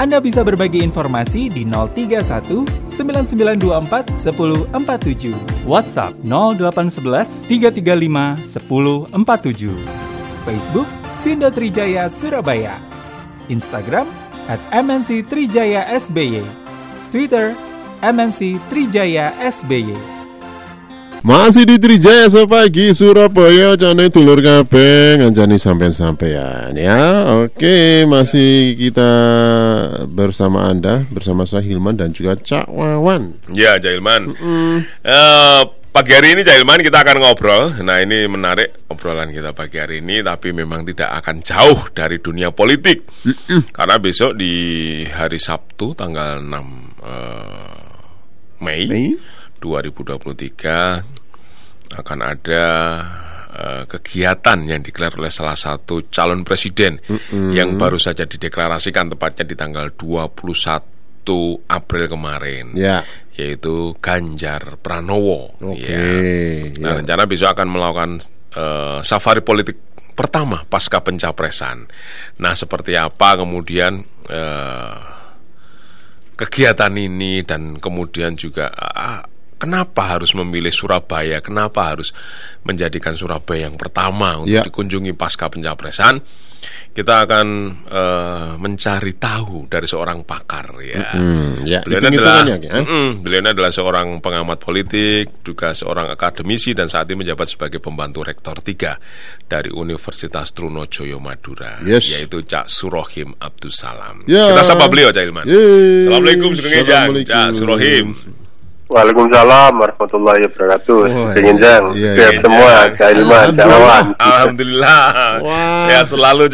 Anda 0.00 0.16
bisa 0.16 0.40
berbagi 0.40 0.80
informasi 0.80 1.52
di 1.52 1.68
031 1.68 2.64
9924 2.88 4.16
1047. 4.16 5.68
WhatsApp 5.68 6.16
0811 6.24 7.44
335 7.44 8.48
1047. 9.12 9.76
Facebook 10.48 10.88
Sindo 11.20 11.52
Trijaya 11.52 12.08
Surabaya. 12.08 12.80
Instagram 13.52 14.08
at 14.48 14.56
MNC 14.72 15.28
Trijaya 15.28 15.84
SBY. 15.92 16.40
Twitter 17.12 17.52
MNC 18.00 18.56
Trijaya 18.72 19.36
SBY. 19.36 20.19
Masih 21.20 21.68
di 21.68 21.76
Trijaya 21.76 22.32
sepagi 22.32 22.96
Surabaya 22.96 23.76
Jane 23.76 24.08
dulur 24.08 24.40
kabeh 24.40 25.20
ngancani 25.20 25.60
sampean-sampean 25.60 26.72
ya. 26.72 27.28
Oke, 27.44 28.08
masih 28.08 28.72
kita 28.72 29.10
bersama 30.08 30.72
Anda 30.72 31.04
bersama 31.12 31.44
saya 31.44 31.60
Hilman 31.60 32.00
dan 32.00 32.16
juga 32.16 32.40
Cak 32.40 32.72
Wawan. 32.72 33.36
Ya, 33.52 33.76
Cak 33.76 34.00
Hilman. 34.00 34.32
Eh, 35.04 35.62
pagi 35.92 36.12
hari 36.16 36.32
ini 36.32 36.40
Cak 36.40 36.56
Hilman 36.56 36.80
kita 36.80 37.04
akan 37.04 37.16
ngobrol. 37.20 37.76
Nah, 37.84 38.00
ini 38.00 38.24
menarik 38.24 38.88
obrolan 38.88 39.28
kita 39.28 39.52
pagi 39.52 39.76
hari 39.76 40.00
ini 40.00 40.24
tapi 40.24 40.56
memang 40.56 40.88
tidak 40.88 41.20
akan 41.20 41.44
jauh 41.44 41.92
dari 41.92 42.16
dunia 42.24 42.48
politik. 42.48 43.04
Karena 43.76 44.00
besok 44.00 44.40
di 44.40 45.04
hari 45.04 45.36
Sabtu 45.36 45.92
tanggal 45.92 46.40
6 46.40 46.48
eh, 47.04 47.80
Mei, 48.64 48.88
Mei? 48.88 49.12
2023 49.60 52.00
akan 52.00 52.18
ada 52.22 52.64
eh, 53.52 53.84
kegiatan 53.84 54.58
yang 54.64 54.80
digelar 54.80 55.12
oleh 55.14 55.28
salah 55.28 55.54
satu 55.54 56.08
calon 56.08 56.42
presiden 56.42 56.98
yang 57.52 57.76
baru 57.76 57.98
saja 57.98 58.24
dideklarasikan 58.24 59.12
tepatnya 59.12 59.44
di 59.44 59.54
tanggal 59.54 59.92
21 59.92 61.68
April 61.68 62.04
kemarin 62.08 62.72
Ya. 62.74 63.04
yaitu 63.36 63.92
Ganjar 64.00 64.80
Pranowo. 64.80 65.52
Oke, 65.60 65.84
Ya. 65.84 66.00
Nah, 66.80 66.94
ya. 66.94 66.96
rencana 67.04 67.28
besok 67.28 67.52
akan 67.52 67.68
melakukan 67.68 68.10
eh, 68.56 68.98
safari 69.04 69.44
politik 69.44 69.90
pertama 70.10 70.66
pasca 70.66 71.00
pencapresan. 71.00 71.86
Nah, 72.38 72.54
seperti 72.54 72.94
apa 72.94 73.38
kemudian 73.38 74.02
eh, 74.26 74.98
kegiatan 76.34 76.92
ini 76.92 77.44
dan 77.44 77.76
kemudian 77.76 78.34
juga 78.34 78.72
ah, 78.72 79.22
kenapa 79.60 80.16
harus 80.16 80.32
memilih 80.32 80.72
Surabaya? 80.72 81.44
Kenapa 81.44 81.92
harus 81.92 82.16
menjadikan 82.64 83.12
Surabaya 83.12 83.68
yang 83.68 83.76
pertama 83.76 84.40
untuk 84.40 84.56
Ya. 84.56 84.64
dikunjungi 84.64 85.12
pasca 85.12 85.52
pencapresan? 85.52 86.24
Kita 86.92 87.24
akan 87.24 87.46
eh, 87.88 88.50
mencari 88.60 89.16
tahu 89.16 89.64
dari 89.64 89.88
seorang 89.88 90.28
pakar 90.28 90.68
ya. 90.84 91.16
Mm, 91.16 91.64
ya, 91.64 91.80
Beliau 91.80 92.04
adalah 92.04 92.44
ya. 92.44 92.72
Mm-mm, 92.76 93.24
beliau 93.24 93.40
adalah 93.40 93.72
seorang 93.72 94.20
pengamat 94.20 94.60
politik, 94.60 95.40
juga 95.40 95.72
seorang 95.72 96.12
akademisi 96.12 96.76
dan 96.76 96.92
saat 96.92 97.08
ini 97.08 97.24
menjabat 97.24 97.48
sebagai 97.48 97.80
pembantu 97.80 98.20
rektor 98.28 98.60
3 98.60 99.00
dari 99.48 99.72
Universitas 99.72 100.52
Trunojoyo 100.52 101.16
Madura, 101.16 101.80
Yes. 101.80 102.12
yaitu 102.12 102.44
Cak 102.44 102.68
Surohim 102.68 103.32
Abdussalam. 103.40 104.28
Ya. 104.28 104.52
Kita 104.52 104.60
sapa 104.60 104.84
beliau 104.92 105.08
Cak 105.08 105.24
Ilman. 105.24 105.48
Yeay. 105.48 106.04
Assalamualaikum 106.04 106.52
Sugeng. 106.52 106.84
Cak 107.24 107.56
Surohim. 107.56 108.12
Waalaikumsalam 108.90 109.72
warahmatullahi 109.78 110.50
wabarakatuh. 110.50 110.98
Oh, 111.06 111.30
Ingin 111.32 111.56
iya. 111.56 111.62
jang, 111.62 111.84
Iya, 111.94 112.10
siap 112.10 112.32
iya. 112.34 112.40
semua, 112.42 112.72
Kak 112.90 113.08
Ilman, 113.14 113.48
Kak. 113.54 114.04
Alhamdulillah. 114.18 115.02
Wah. 115.40 115.80
Sehat 115.86 116.06
selalu 116.10 116.44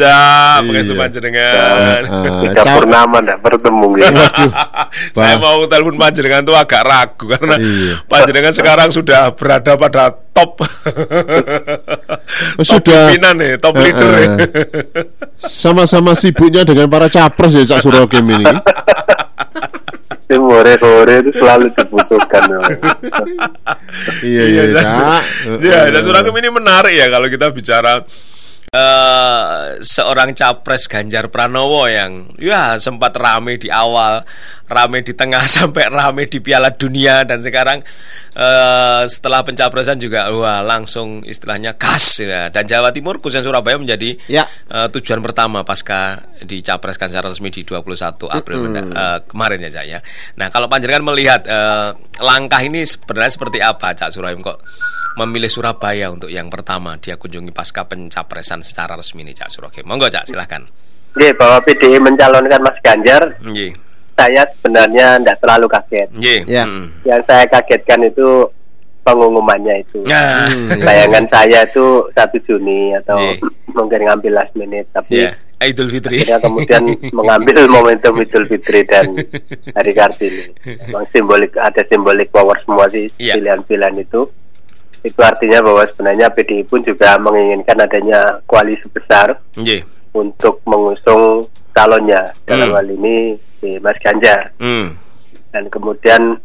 pengestu 0.63 0.93
Iya. 0.93 1.01
panjenengan. 1.01 2.01
Ah, 2.05 2.41
Tiga 2.45 2.61
Cak- 2.61 2.77
purnama 2.77 3.17
ndak 3.19 3.39
bertemu 3.41 3.87
gitu. 3.97 4.13
Saya 5.17 5.35
mau 5.37 5.65
telepon 5.65 5.97
panjenengan 5.97 6.45
tuh 6.45 6.53
agak 6.55 6.83
ragu 6.85 7.25
karena 7.27 7.57
Iya. 7.57 7.95
panjenengan 8.05 8.53
sekarang 8.53 8.89
sudah 8.93 9.33
berada 9.33 9.73
pada 9.75 10.05
top 10.31 10.61
top 12.61 12.69
sudah. 12.69 12.85
pimpinan 13.09 13.35
nih, 13.35 13.57
top 13.57 13.75
Eh, 13.75 13.83
leader 13.83 14.09
nih. 14.13 14.29
Sama-sama 15.41 16.13
sibuknya 16.13 16.63
dengan 16.63 16.85
para 16.87 17.09
capres 17.09 17.57
ya 17.57 17.65
Cak 17.67 17.81
Surokim 17.81 18.29
ini. 18.29 18.45
Timore 20.47 20.79
sore 20.79 21.15
itu 21.27 21.31
selalu 21.43 21.67
dibutuhkan. 21.75 22.43
iya 24.31 24.45
iya 24.47 24.63
Cak. 24.79 24.87
Cak. 24.87 25.23
Ya, 25.59 25.91
Eh, 25.91 25.91
Cak 25.91 26.03
Surakem 26.07 26.39
ini 26.39 26.55
menarik 26.55 26.95
ya 26.95 27.11
kalau 27.11 27.27
kita 27.27 27.51
bicara 27.51 28.07
eh 28.71 29.79
seorang 29.83 30.39
capres 30.39 30.87
Ganjar 30.87 31.35
Pranowo 31.35 31.91
yang 31.91 32.31
ya 32.39 32.79
sempat 32.79 33.19
rame 33.19 33.59
di 33.59 33.75
awal, 33.75 34.23
rame 34.67 35.01
di 35.01 35.13
tengah 35.13 35.47
sampai 35.57 35.87
rame 35.87 36.27
di 36.27 36.39
Piala 36.39 36.71
Dunia 36.71 37.23
dan 37.23 37.39
sekarang 37.39 37.81
eh 38.33 39.03
setelah 39.07 39.41
pencapresan 39.41 39.97
juga 39.97 40.29
wah 40.29 40.61
langsung 40.61 41.23
istilahnya 41.23 41.75
gas 41.75 42.19
ya. 42.19 42.49
Dan 42.49 42.65
Jawa 42.65 42.91
Timur 42.91 43.19
khususnya 43.19 43.43
Surabaya 43.43 43.77
menjadi 43.77 44.19
Ya. 44.27 44.45
eh, 44.67 44.89
tujuan 44.91 45.19
pertama 45.19 45.63
pasca 45.63 46.19
dicapreskan 46.39 47.07
secara 47.07 47.29
resmi 47.29 47.49
di 47.49 47.63
21 47.63 47.83
April 48.29 48.57
menda- 48.61 48.87
eh, 48.87 49.19
kemarin 49.25 49.63
ya 49.63 49.71
Cak 49.73 49.87
ya. 49.87 49.99
Nah, 50.35 50.49
kalau 50.49 50.67
panjenengan 50.67 51.07
melihat 51.07 51.43
eh, 51.43 51.91
langkah 52.19 52.61
ini 52.61 52.83
sebenarnya 52.83 53.33
seperti 53.33 53.59
apa 53.59 53.93
Cak 53.93 54.11
Surahim 54.11 54.41
kok 54.41 54.61
memilih 55.17 55.49
Surabaya 55.49 56.13
untuk 56.13 56.29
yang 56.29 56.47
pertama 56.47 56.99
dia 56.99 57.17
kunjungi 57.17 57.49
pasca 57.49 57.87
pencapresan 57.87 58.61
secara 58.61 58.93
resmi 58.95 59.23
nih 59.23 59.33
Cak 59.35 59.49
Surahim. 59.49 59.85
Monggo 59.85 60.07
Cak 60.07 60.27
silahkan. 60.27 60.61
Oke, 61.11 61.33
bahwa 61.33 61.57
PDI 61.63 61.97
mencalonkan 61.97 62.61
Mas 62.61 62.77
Ganjar, 62.83 63.41
Nggih. 63.41 63.73
Saya 64.17 64.43
sebenarnya 64.57 65.21
tidak 65.21 65.37
terlalu 65.39 65.67
kaget. 65.69 66.09
Nggih. 66.13 66.41
Ya. 66.49 66.65
Mm. 66.65 66.85
Yang 67.05 67.23
saya 67.25 67.45
kagetkan 67.47 68.01
itu 68.03 68.29
pengumumannya 69.03 69.75
itu. 69.81 70.03
Nah, 70.03 70.51
Bayangan 70.77 71.25
saya 71.29 71.63
itu 71.63 71.85
satu 72.11 72.37
Juni 72.43 72.91
atau 72.97 73.15
Iya. 73.15 73.39
mungkin 73.71 74.01
ngambil 74.03 74.33
last 74.35 74.51
minute, 74.53 74.89
tapi 74.91 75.23
ya, 75.23 75.31
Idul 75.61 75.89
Fitri. 75.89 76.17
akhirnya 76.19 76.41
kemudian 76.41 76.83
mengambil 77.19 77.57
momentum 77.69 78.19
Idul 78.19 78.45
Fitri 78.47 78.83
dan 78.83 79.15
Hari 79.71 79.93
Kartini. 79.93 80.43
Memang 80.89 81.07
simbolik 81.09 81.55
ada 81.55 81.83
simbolik 81.87 82.29
power 82.31 82.57
semua 82.61 82.89
sih 82.89 83.07
Iya. 83.17 83.37
pilihan-pilihan 83.37 83.95
itu. 83.97 84.27
Itu 85.01 85.21
artinya 85.23 85.63
bahwa 85.63 85.87
sebenarnya 85.87 86.27
PDI 86.29 86.67
pun 86.67 86.83
juga 86.83 87.15
menginginkan 87.17 87.79
adanya 87.79 88.21
koalisi 88.43 88.91
besar 88.91 89.39
Nggih. 89.55 89.87
untuk 90.13 90.59
mengusung 90.67 91.47
calonnya 91.71 92.35
dalam 92.43 92.73
Hmm. 92.73 92.77
hal 92.77 92.87
ini 92.91 93.39
si 93.59 93.77
Mas 93.79 93.97
Ganjar 93.99 94.53
Hmm. 94.59 94.97
dan 95.51 95.69
kemudian 95.69 96.41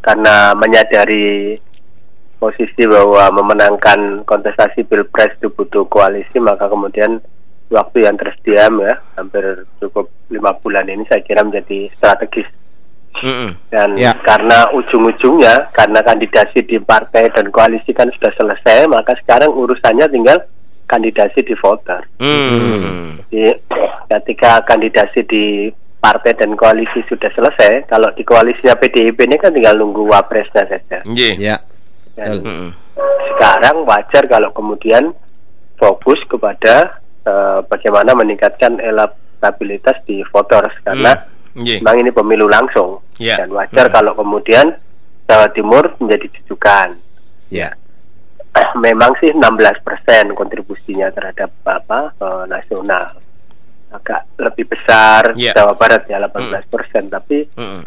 karena 0.00 0.54
menyadari 0.54 1.58
posisi 2.36 2.88
bahwa 2.88 3.28
memenangkan 3.36 4.24
kontestasi 4.24 4.82
pilpres 4.84 5.36
itu 5.36 5.52
butuh 5.52 5.84
koalisi 5.86 6.40
maka 6.40 6.66
kemudian 6.66 7.20
waktu 7.68 8.08
yang 8.08 8.16
tersedia 8.16 8.66
ya 8.66 8.94
hampir 9.14 9.68
cukup 9.78 10.08
lima 10.26 10.56
bulan 10.58 10.88
ini 10.88 11.04
saya 11.06 11.20
kira 11.20 11.44
menjadi 11.44 11.92
strategis 11.94 12.48
Mm-mm. 13.20 13.52
dan 13.68 13.92
Ya. 14.00 14.16
karena 14.24 14.70
ujung-ujungnya 14.72 15.68
karena 15.70 16.00
kandidasi 16.00 16.64
di 16.64 16.80
partai 16.80 17.28
dan 17.30 17.52
koalisi 17.52 17.92
kan 17.92 18.08
sudah 18.10 18.32
selesai 18.34 18.88
maka 18.88 19.12
sekarang 19.20 19.52
urusannya 19.52 20.08
tinggal 20.08 20.38
kandidasi 20.88 21.44
di 21.44 21.54
voter 21.54 22.00
Hmm. 22.18 23.20
jadi 23.28 23.60
ketika 24.10 24.64
kandidasi 24.64 25.20
di 25.28 25.44
partai 26.00 26.32
dan 26.32 26.56
koalisi 26.56 27.04
sudah 27.06 27.28
selesai, 27.30 27.84
kalau 27.86 28.08
di 28.16 28.24
koalisinya 28.24 28.72
PDIP 28.74 29.20
ini 29.20 29.36
kan 29.36 29.52
tinggal 29.52 29.76
nunggu 29.76 30.08
wapresnya 30.08 30.64
saja. 30.64 31.04
Nggih. 31.04 31.36
Ya. 31.36 31.60
Dan 32.16 32.40
sekarang 33.36 33.84
wajar 33.84 34.24
kalau 34.26 34.50
kemudian 34.50 35.12
fokus 35.76 36.20
kepada 36.26 36.98
eh, 37.20 37.60
bagaimana 37.68 38.16
meningkatkan 38.16 38.80
elektabilitas 38.80 40.00
di 40.08 40.24
voters 40.32 40.72
karena 40.80 41.12
Hmm. 41.50 41.60
Nggih. 41.60 41.78
memang 41.82 41.96
ini 42.00 42.10
pemilu 42.10 42.46
langsung 42.48 43.02
Ya. 43.20 43.36
dan 43.36 43.52
wajar 43.52 43.90
Hmm. 43.90 43.94
kalau 43.94 44.12
kemudian 44.16 44.72
Jawa 45.28 45.52
Timur 45.52 45.84
menjadi 46.00 46.26
jujukan. 46.40 46.96
Ya. 47.52 47.76
memang 48.82 49.14
sih 49.20 49.30
16% 49.30 50.32
kontribusinya 50.34 51.12
terhadap 51.12 51.52
apa 51.62 52.16
eh, 52.16 52.44
nasional 52.48 53.20
agak 53.90 54.20
lebih 54.38 54.66
besar 54.66 55.34
Iya. 55.34 55.52
Jawa 55.52 55.74
Barat 55.74 56.06
ya 56.06 56.22
18% 56.22 56.66
tapi 57.08 57.46
Mm-mm. 57.54 57.82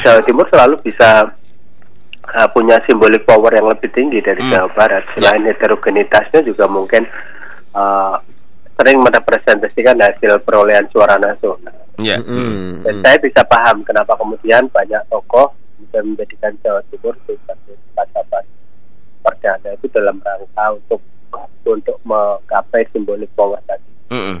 Jawa 0.00 0.20
Timur 0.22 0.46
selalu 0.46 0.78
bisa 0.80 1.26
uh, 2.26 2.48
punya 2.50 2.78
simbolik 2.84 3.24
power 3.24 3.50
yang 3.50 3.66
lebih 3.66 3.90
tinggi 3.90 4.20
dari 4.20 4.38
Hmm. 4.40 4.52
Jawa 4.52 4.68
Barat 4.72 5.04
selain 5.12 5.42
heterogenitasnya 5.42 6.40
juga 6.42 6.64
mungkin 6.66 7.02
uh, 7.72 8.16
sering 8.74 8.98
merepresentasikan 8.98 9.98
hasil 9.98 10.40
perolehan 10.40 10.88
suara 10.88 11.16
nasional. 11.16 11.74
Ya. 12.00 12.16
Mm, 12.16 12.80
Dan 12.80 12.94
saya 13.04 13.20
bisa 13.20 13.44
paham 13.44 13.84
kenapa 13.84 14.16
kemudian 14.16 14.64
banyak 14.68 15.04
tokoh 15.06 15.52
bisa 15.76 16.00
menjadikan 16.00 16.56
Jawa 16.60 16.80
Timur 16.88 17.12
sebagai 17.22 17.76
pasapan 17.92 18.44
perdana 19.20 19.68
itu 19.74 19.86
dalam 19.90 20.16
rangka 20.18 20.64
untuk 20.72 21.00
untuk 21.62 21.96
menggapai 22.02 22.88
simbolik 22.88 23.28
power 23.34 23.60
tadi. 23.64 23.84
Mm-mm. 24.08 24.40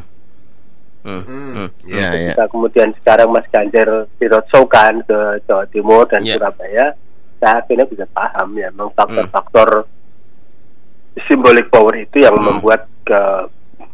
Mm, 1.00 1.22
mm. 1.24 1.68
Ya, 1.88 2.12
ya. 2.12 2.32
Ketika 2.36 2.44
kemudian 2.52 2.88
sekarang 3.00 3.28
Mas 3.32 3.48
Ganjar 3.48 3.88
dirotsokan 4.20 5.00
ke 5.08 5.18
Jawa 5.48 5.64
Timur 5.72 6.04
dan 6.04 6.20
Ya. 6.20 6.36
Surabaya, 6.36 6.92
saya 7.40 7.64
akhirnya 7.64 7.86
bisa 7.88 8.04
paham 8.12 8.52
ya, 8.60 8.68
memang 8.68 8.92
faktor-faktor 8.92 9.88
simbolik 11.24 11.72
power 11.72 11.96
itu 11.96 12.20
yang 12.20 12.36
membuat 12.36 12.84
ke 13.02 13.20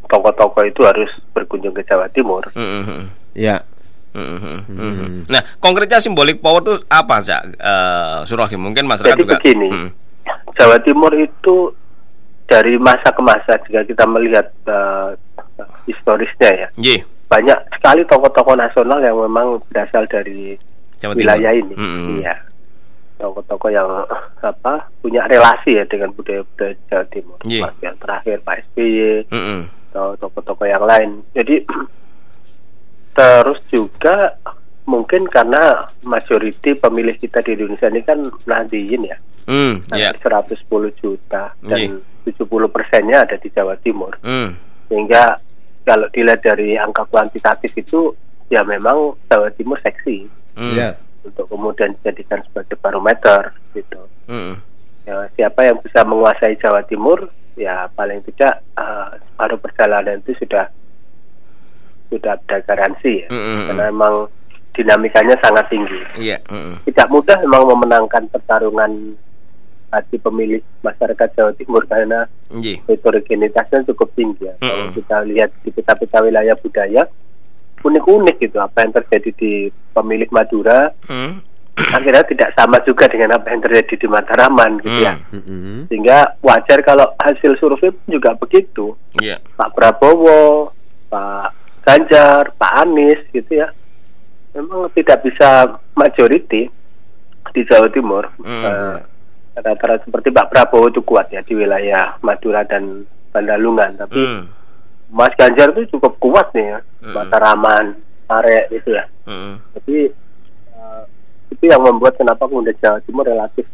tokoh-tokoh 0.07 0.63
itu 0.67 0.83
harus 0.87 1.11
berkunjung 1.35 1.75
ke 1.75 1.83
Jawa 1.87 2.11
Timur. 2.11 2.43
Mm, 2.55 2.63
mm, 2.63 2.83
mm. 2.85 3.05
Ya. 3.39 3.63
Mm, 4.17 4.39
mm, 4.41 4.61
mm, 4.65 4.81
mm. 4.81 5.09
Nah, 5.29 5.43
konkretnya 5.61 6.01
simbolik 6.01 6.41
power 6.41 6.65
itu 6.65 6.75
apa, 6.89 7.21
Cak? 7.21 7.43
Eh, 7.53 8.19
Surahim, 8.25 8.65
mungkin 8.65 8.89
masyarakat 8.89 9.13
Jadi 9.13 9.23
juga. 9.23 9.37
begini. 9.39 9.69
Mm, 9.69 9.91
Jawa 10.57 10.81
Timur 10.81 11.13
itu 11.15 11.71
dari 12.49 12.79
masa 12.79 13.11
ke 13.13 13.23
masa 13.23 13.59
jika 13.67 13.85
kita 13.85 14.05
melihat 14.09 14.49
eh, 14.67 15.09
historisnya 15.85 16.51
ya, 16.53 16.69
Ye, 16.77 16.97
banyak 17.27 17.59
sekali 17.75 18.05
tokoh-tokoh 18.05 18.55
nasional 18.55 19.01
yang 19.01 19.17
memang 19.17 19.59
berasal 19.67 20.05
dari 20.07 20.55
Jawa 20.97 21.13
wilayah 21.13 21.53
ini. 21.53 21.75
Mm, 21.77 21.89
mm. 21.89 22.07
Iya. 22.21 22.35
Tokoh-tokoh 23.17 23.71
yang 23.73 23.89
apa 24.41 24.93
punya 25.01 25.25
relasi 25.25 25.77
ya 25.77 25.85
dengan 25.89 26.13
budaya-budaya 26.13 26.77
Jawa 26.89 27.05
Timur. 27.09 27.39
Iya. 27.45 27.63
Mas 27.65 27.77
yang 27.81 27.97
terakhir 27.97 28.37
Pak 28.45 28.57
SBY 28.71 29.25
Mm, 29.29 29.37
mm. 29.37 29.61
atau 29.93 30.07
tokoh-tokoh 30.21 30.67
yang 30.69 30.85
lain. 30.85 31.21
Jadi 31.33 31.65
terus 33.13 33.61
juga 33.73 34.37
mungkin 34.85 35.27
karena 35.27 35.89
majority 36.05 36.77
pemilih 36.77 37.17
kita 37.17 37.41
di 37.41 37.57
Indonesia 37.57 37.89
ini 37.89 38.03
kan 38.05 38.19
Nahdiyin 38.47 39.03
ya, 39.03 39.17
Mm, 39.49 39.83
ya. 39.91 40.13
hampir 40.13 40.21
110 40.23 40.93
juta 40.95 41.51
Iya. 41.63 41.69
dan 41.71 41.81
70 42.23 42.69
persennya 42.69 43.23
ada 43.25 43.35
di 43.35 43.49
Jawa 43.49 43.75
Timur. 43.81 44.15
Mm, 44.23 44.51
Sehingga 44.87 45.39
kalau 45.87 46.11
dilihat 46.11 46.43
dari 46.43 46.75
angka 46.75 47.07
kuantitatif 47.07 47.71
itu 47.73 48.11
ya 48.51 48.67
memang 48.67 49.15
Jawa 49.31 49.49
Timur 49.55 49.79
seksi 49.81 50.27
mm, 50.59 50.75
Ya. 50.75 50.99
untuk 51.23 51.47
kemudian 51.47 51.95
dijadikan 51.97 52.43
sebagai 52.45 52.75
barometer 52.79 53.55
gitu. 53.73 54.03
mm, 54.27 54.55
Ya, 55.07 55.23
siapa 55.39 55.63
yang 55.63 55.79
bisa 55.79 56.03
menguasai 56.03 56.59
Jawa 56.59 56.83
Timur 56.83 57.31
ya 57.55 57.87
paling 57.95 58.21
tidak 58.27 58.61
eh, 58.75 59.11
separuh 59.23 59.57
perjalanan 59.57 60.19
itu 60.21 60.35
sudah 60.37 60.67
sudah 62.07 62.35
ada 62.39 62.57
garansi 62.63 63.23
ya. 63.23 63.29
mm, 63.31 63.39
mm, 63.39 63.63
Karena 63.71 63.85
memang 63.91 64.15
dinamikanya 64.75 65.37
sangat 65.41 65.67
tinggi. 65.71 66.01
Iya. 66.19 66.39
mm, 66.47 66.55
mm. 66.55 66.75
Tidak 66.85 67.07
mudah 67.09 67.39
memang 67.43 67.63
memenangkan 67.71 68.27
pertarungan 68.29 69.15
hati 69.97 70.21
pemilih 70.21 70.61
masyarakat 70.85 71.29
Jawa 71.33 71.53
Timur 71.57 71.89
karena 71.89 72.29
heterogenitasnya 72.85 73.89
cukup 73.89 74.13
tinggi 74.13 74.45
ya. 74.45 74.55
Kalau 74.61 74.93
Mm-mm. 74.93 74.97
kita 74.97 75.17
lihat 75.25 75.51
di 75.65 75.73
peta-peta 75.73 76.21
wilayah 76.21 76.57
budaya 76.61 77.09
unik-unik 77.81 78.37
gitu 78.43 78.59
apa 78.59 78.83
yang 78.83 78.93
terjadi 78.93 79.31
di 79.39 79.53
pemilih 79.95 80.27
Madura 80.35 80.91
Mm, 81.07 81.39
akhirnya 81.77 82.25
tidak 82.25 82.51
sama 82.57 82.81
juga 82.83 83.05
dengan 83.07 83.37
apa 83.37 83.53
yang 83.53 83.61
terjadi 83.61 83.95
di 84.01 84.07
Mataraman 84.09 84.81
gitu 84.81 84.97
ya. 84.97 85.15
mm, 85.17 85.37
Mm-mm. 85.37 85.79
Sehingga 85.87 86.35
wajar 86.41 86.81
kalau 86.83 87.05
hasil 87.21 87.53
survei 87.61 87.93
pun 87.93 88.07
juga 88.09 88.33
begitu. 88.33 88.97
Iya. 89.21 89.39
Pak 89.55 89.77
Prabowo, 89.77 90.73
Pak 91.13 91.53
Ganjar, 91.85 92.51
Pak 92.57 92.73
Anies 92.83 93.21
gitu 93.31 93.61
ya. 93.61 93.69
Memang 94.57 94.89
tidak 94.97 95.21
bisa 95.21 95.77
majority 95.93 96.73
di 97.53 97.61
Jawa 97.69 97.93
Timur. 97.93 98.25
Hmm. 98.41 98.65
Eh, 98.67 98.97
Rata-rata 99.57 100.05
seperti 100.05 100.29
Pak 100.29 100.53
Prabowo 100.53 100.93
itu 100.93 101.01
kuat 101.01 101.33
ya 101.33 101.41
di 101.41 101.57
wilayah 101.57 102.21
Madura 102.21 102.61
dan 102.69 103.09
Bandalungan. 103.33 103.97
Tapi 103.97 104.21
Mm, 104.21 104.43
Mas 105.17 105.33
Ganjar 105.39 105.73
itu 105.73 105.97
cukup 105.97 106.21
kuat 106.21 106.53
nih 106.53 106.77
ya. 106.77 106.79
Hmm. 107.01 107.15
Mataraman, 107.15 107.87
Arek 108.29 108.69
gitu 108.75 108.93
ya. 108.93 109.09
mm, 109.25 109.55
Jadi 109.81 109.99
eh, 110.77 111.03
itu 111.55 111.65
yang 111.65 111.81
membuat 111.81 112.19
kenapa 112.19 112.45
kemudian 112.45 112.75
Jawa 112.83 112.99
Timur 113.01 113.25
relatif 113.25 113.65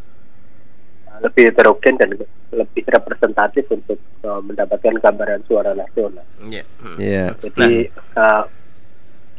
eh, 1.09 1.19
lebih 1.25 1.51
heterogen 1.51 1.95
dan 1.99 2.09
lebih 2.53 2.83
representatif 2.87 3.65
untuk 3.73 3.99
eh, 3.99 4.41
mendapatkan 4.45 5.03
gambaran 5.03 5.43
suara 5.51 5.75
nasional. 5.75 6.23
Iya. 6.47 6.63
mm. 6.79 6.97
Ya. 7.03 7.27
Jadi 7.43 7.91
eh, 7.91 8.43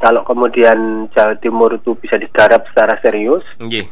kalau 0.02 0.28
kemudian 0.28 1.08
Jawa 1.16 1.40
Timur 1.40 1.72
itu 1.78 1.96
bisa 1.96 2.20
digarap 2.20 2.68
secara 2.68 3.00
serius, 3.00 3.48
Ye. 3.64 3.88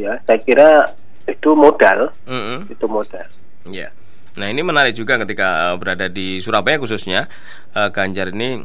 ya 0.00 0.16
saya 0.24 0.40
kira 0.40 0.96
itu 1.24 1.50
modal, 1.52 2.12
Mm, 2.24 2.34
mm. 2.34 2.58
itu 2.72 2.86
modal. 2.86 3.26
Ya. 3.66 3.88
Nah 4.34 4.50
ini 4.50 4.60
menarik 4.60 4.92
juga 4.92 5.16
ketika 5.16 5.72
eh, 5.72 5.76
berada 5.78 6.06
di 6.06 6.38
Surabaya 6.38 6.76
khususnya 6.76 7.30
eh, 7.70 7.88
Ganjar 7.88 8.30
ini 8.30 8.60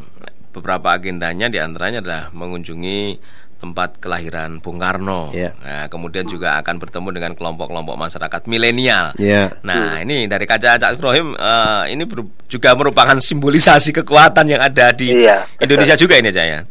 beberapa 0.49 0.91
agendanya 0.91 1.45
di 1.45 1.61
antaranya 1.61 2.01
adalah 2.01 2.23
mengunjungi 2.33 3.21
tempat 3.59 3.99
kelahiran 3.99 4.63
Bung 4.63 4.79
Karno. 4.79 5.35
Ya. 5.35 5.51
Nah, 5.59 5.91
kemudian 5.91 6.23
juga 6.23 6.55
akan 6.63 6.79
bertemu 6.79 7.09
dengan 7.11 7.31
kelompok-kelompok 7.35 7.99
masyarakat 7.99 8.41
milenial. 8.47 9.11
Ya. 9.19 9.51
Nah 9.61 9.99
ini 9.99 10.25
dari 10.25 10.47
kaca 10.47 10.79
Cak 10.79 10.95
Ibrahim 10.95 11.35
eh, 11.35 11.83
ini 11.91 12.07
juga 12.47 12.71
merupakan 12.73 13.19
simbolisasi 13.19 13.91
kekuatan 13.93 14.47
yang 14.47 14.63
ada 14.63 14.95
di 14.95 15.11
Iya, 15.11 15.43
betul. 15.43 15.63
Indonesia 15.67 15.95
juga 15.99 16.15
ini 16.15 16.31
Jaya. 16.31 16.63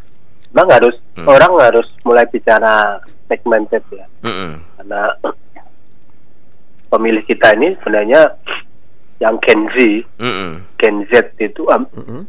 Memang 0.49 0.81
harus 0.81 0.97
Hmm. 1.13 1.29
orang 1.29 1.53
harus 1.61 1.87
mulai 2.03 2.25
bicara 2.33 2.97
segmented 3.29 3.85
ya, 3.93 4.07
Mm-mm. 4.25 4.57
karena 4.81 5.13
pemilih 6.89 7.23
kita 7.23 7.53
ini 7.55 7.77
sebenarnya 7.79 8.33
yang 9.19 9.35
Gen 9.41 9.67
Z, 9.71 9.77
Mm-mm. 10.17 10.51
Gen 10.77 10.97
Z 11.09 11.13
itu 11.39 11.63
am- 11.69 11.91
Mm-mm. 11.93 12.23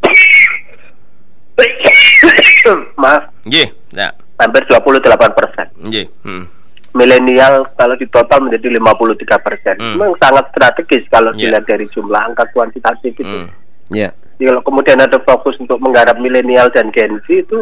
maaf 2.96 3.24
Ye, 3.46 3.66
ya, 3.92 4.10
hampir 4.38 4.64
28 4.66 5.02
persen. 5.34 5.68
ye, 5.88 6.06
mm. 6.24 6.46
Milenial 6.90 7.70
kalau 7.76 7.94
di 7.94 8.10
total 8.10 8.42
menjadi 8.42 8.66
53 8.74 9.14
persen. 9.40 9.76
Hmm. 9.78 9.94
Memang 9.94 10.18
sangat 10.18 10.50
strategis 10.50 11.06
kalau 11.08 11.30
Iya. 11.32 11.54
dilihat 11.54 11.66
dari 11.66 11.86
jumlah 11.88 12.18
angka 12.18 12.50
kuantitatif 12.50 13.14
itu. 13.14 13.30
Mm. 13.46 13.48
Jadi 13.94 14.44
kalau 14.46 14.62
kemudian 14.64 14.98
ada 14.98 15.20
fokus 15.22 15.54
untuk 15.60 15.78
menggarap 15.78 16.18
milenial 16.18 16.72
dan 16.74 16.90
Gen 16.90 17.22
Z 17.22 17.46
itu 17.46 17.62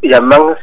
ya 0.00 0.16
memang 0.16 0.56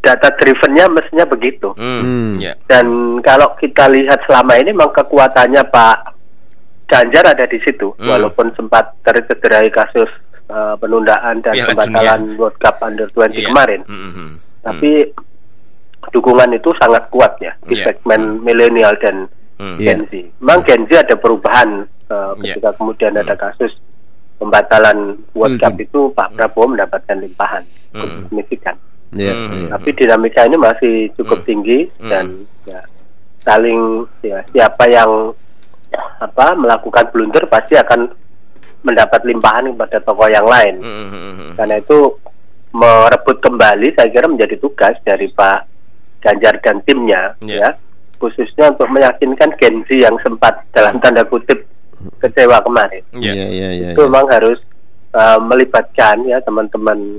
data 0.00 0.28
drivennya 0.34 0.88
mestinya 0.88 1.26
begitu. 1.26 1.68
Mm. 1.74 2.00
Hmm. 2.00 2.32
Ya, 2.36 2.52
Dan 2.64 2.86
kalau 3.20 3.52
kita 3.54 3.84
lihat 3.86 4.24
selama 4.24 4.56
ini 4.56 4.72
memang 4.72 4.90
kekuatannya 4.90 5.62
Pak 5.66 5.96
Ganjar 6.86 7.22
ada 7.24 7.44
di 7.44 7.60
situ, 7.60 7.94
Hmm. 7.94 8.10
walaupun 8.10 8.50
sempat 8.52 8.90
tercederai 9.02 9.70
kasus 9.70 10.10
uh, 10.48 10.74
penundaan 10.74 11.38
dan 11.38 11.54
Piala 11.54 11.70
pembatalan 11.70 12.20
World 12.34 12.58
Cup 12.58 12.76
Under 12.80 13.06
20 13.08 13.30
Iya. 13.32 13.46
kemarin. 13.46 13.80
Mm-mm. 13.86 14.30
Tapi 14.60 14.90
dukungan 16.10 16.50
itu 16.50 16.74
sangat 16.76 17.06
kuat 17.08 17.38
ya 17.38 17.54
di 17.62 17.78
Iya. 17.78 17.84
segmen 17.86 18.42
milenial 18.42 18.90
dan 18.98 19.30
Mm. 19.54 19.76
Gen 19.78 20.00
Z. 20.02 20.12
Memang 20.40 20.60
Gen 20.64 20.82
Z 20.84 20.90
ada 20.98 21.14
perubahan 21.14 21.84
uh, 22.08 22.32
ketika 22.40 22.74
kemudian 22.74 23.14
ada 23.14 23.36
kasus 23.36 23.70
pembatalan 24.34 25.14
World 25.30 25.60
Cup 25.60 25.76
Hmm. 25.76 25.84
itu 25.84 26.00
Pak 26.10 26.32
Prabowo 26.32 26.72
mendapatkan 26.72 27.14
limpahan 27.14 27.62
Hmm. 27.92 28.26
signifikan. 28.26 28.74
Ya. 29.12 29.34
Hmm. 29.34 29.66
ya. 29.66 29.66
Tapi 29.74 29.88
dinamika 29.92 30.46
ini 30.46 30.56
masih 30.56 30.94
cukup 31.14 31.42
Hmm. 31.42 31.46
tinggi 31.46 31.78
Hmm. 31.98 32.08
dan 32.08 32.24
ya, 32.64 32.80
saling 33.42 33.80
ya 34.20 34.38
siapa 34.48 34.84
yang 34.86 35.34
apa 36.20 36.54
melakukan 36.54 37.10
blunder 37.10 37.44
pasti 37.46 37.74
akan 37.74 38.06
mendapat 38.80 39.20
limpahan 39.24 39.74
kepada 39.74 39.98
tokoh 40.00 40.24
yang 40.26 40.46
lain. 40.46 40.78
Mm-mm. 40.80 41.52
Karena 41.52 41.76
itu 41.76 42.16
merebut 42.70 43.36
kembali 43.40 43.92
saya 43.92 44.08
kira 44.08 44.24
menjadi 44.24 44.54
tugas 44.56 44.94
dari 45.02 45.26
Pak 45.28 45.66
Ganjar 46.20 46.62
dan 46.62 46.78
timnya 46.80 47.34
Iya. 47.40 47.58
ya 47.58 47.68
khususnya 48.16 48.70
untuk 48.70 48.86
meyakinkan 48.86 49.56
Gen 49.56 49.82
Z 49.82 49.90
yang 49.90 50.14
sempat 50.20 50.60
dalam 50.70 51.00
tanda 51.00 51.24
kutip 51.24 51.66
kecewa 52.18 52.60
kemarin 52.60 53.02
Ya. 53.12 53.32
Ya, 53.32 53.46
ya, 53.48 53.68
ya. 53.74 53.88
itu 53.90 54.00
memang 54.00 54.28
harus 54.28 54.60
uh, 55.10 55.40
melibatkan 55.42 56.22
ya 56.24 56.38
teman-teman 56.40 57.18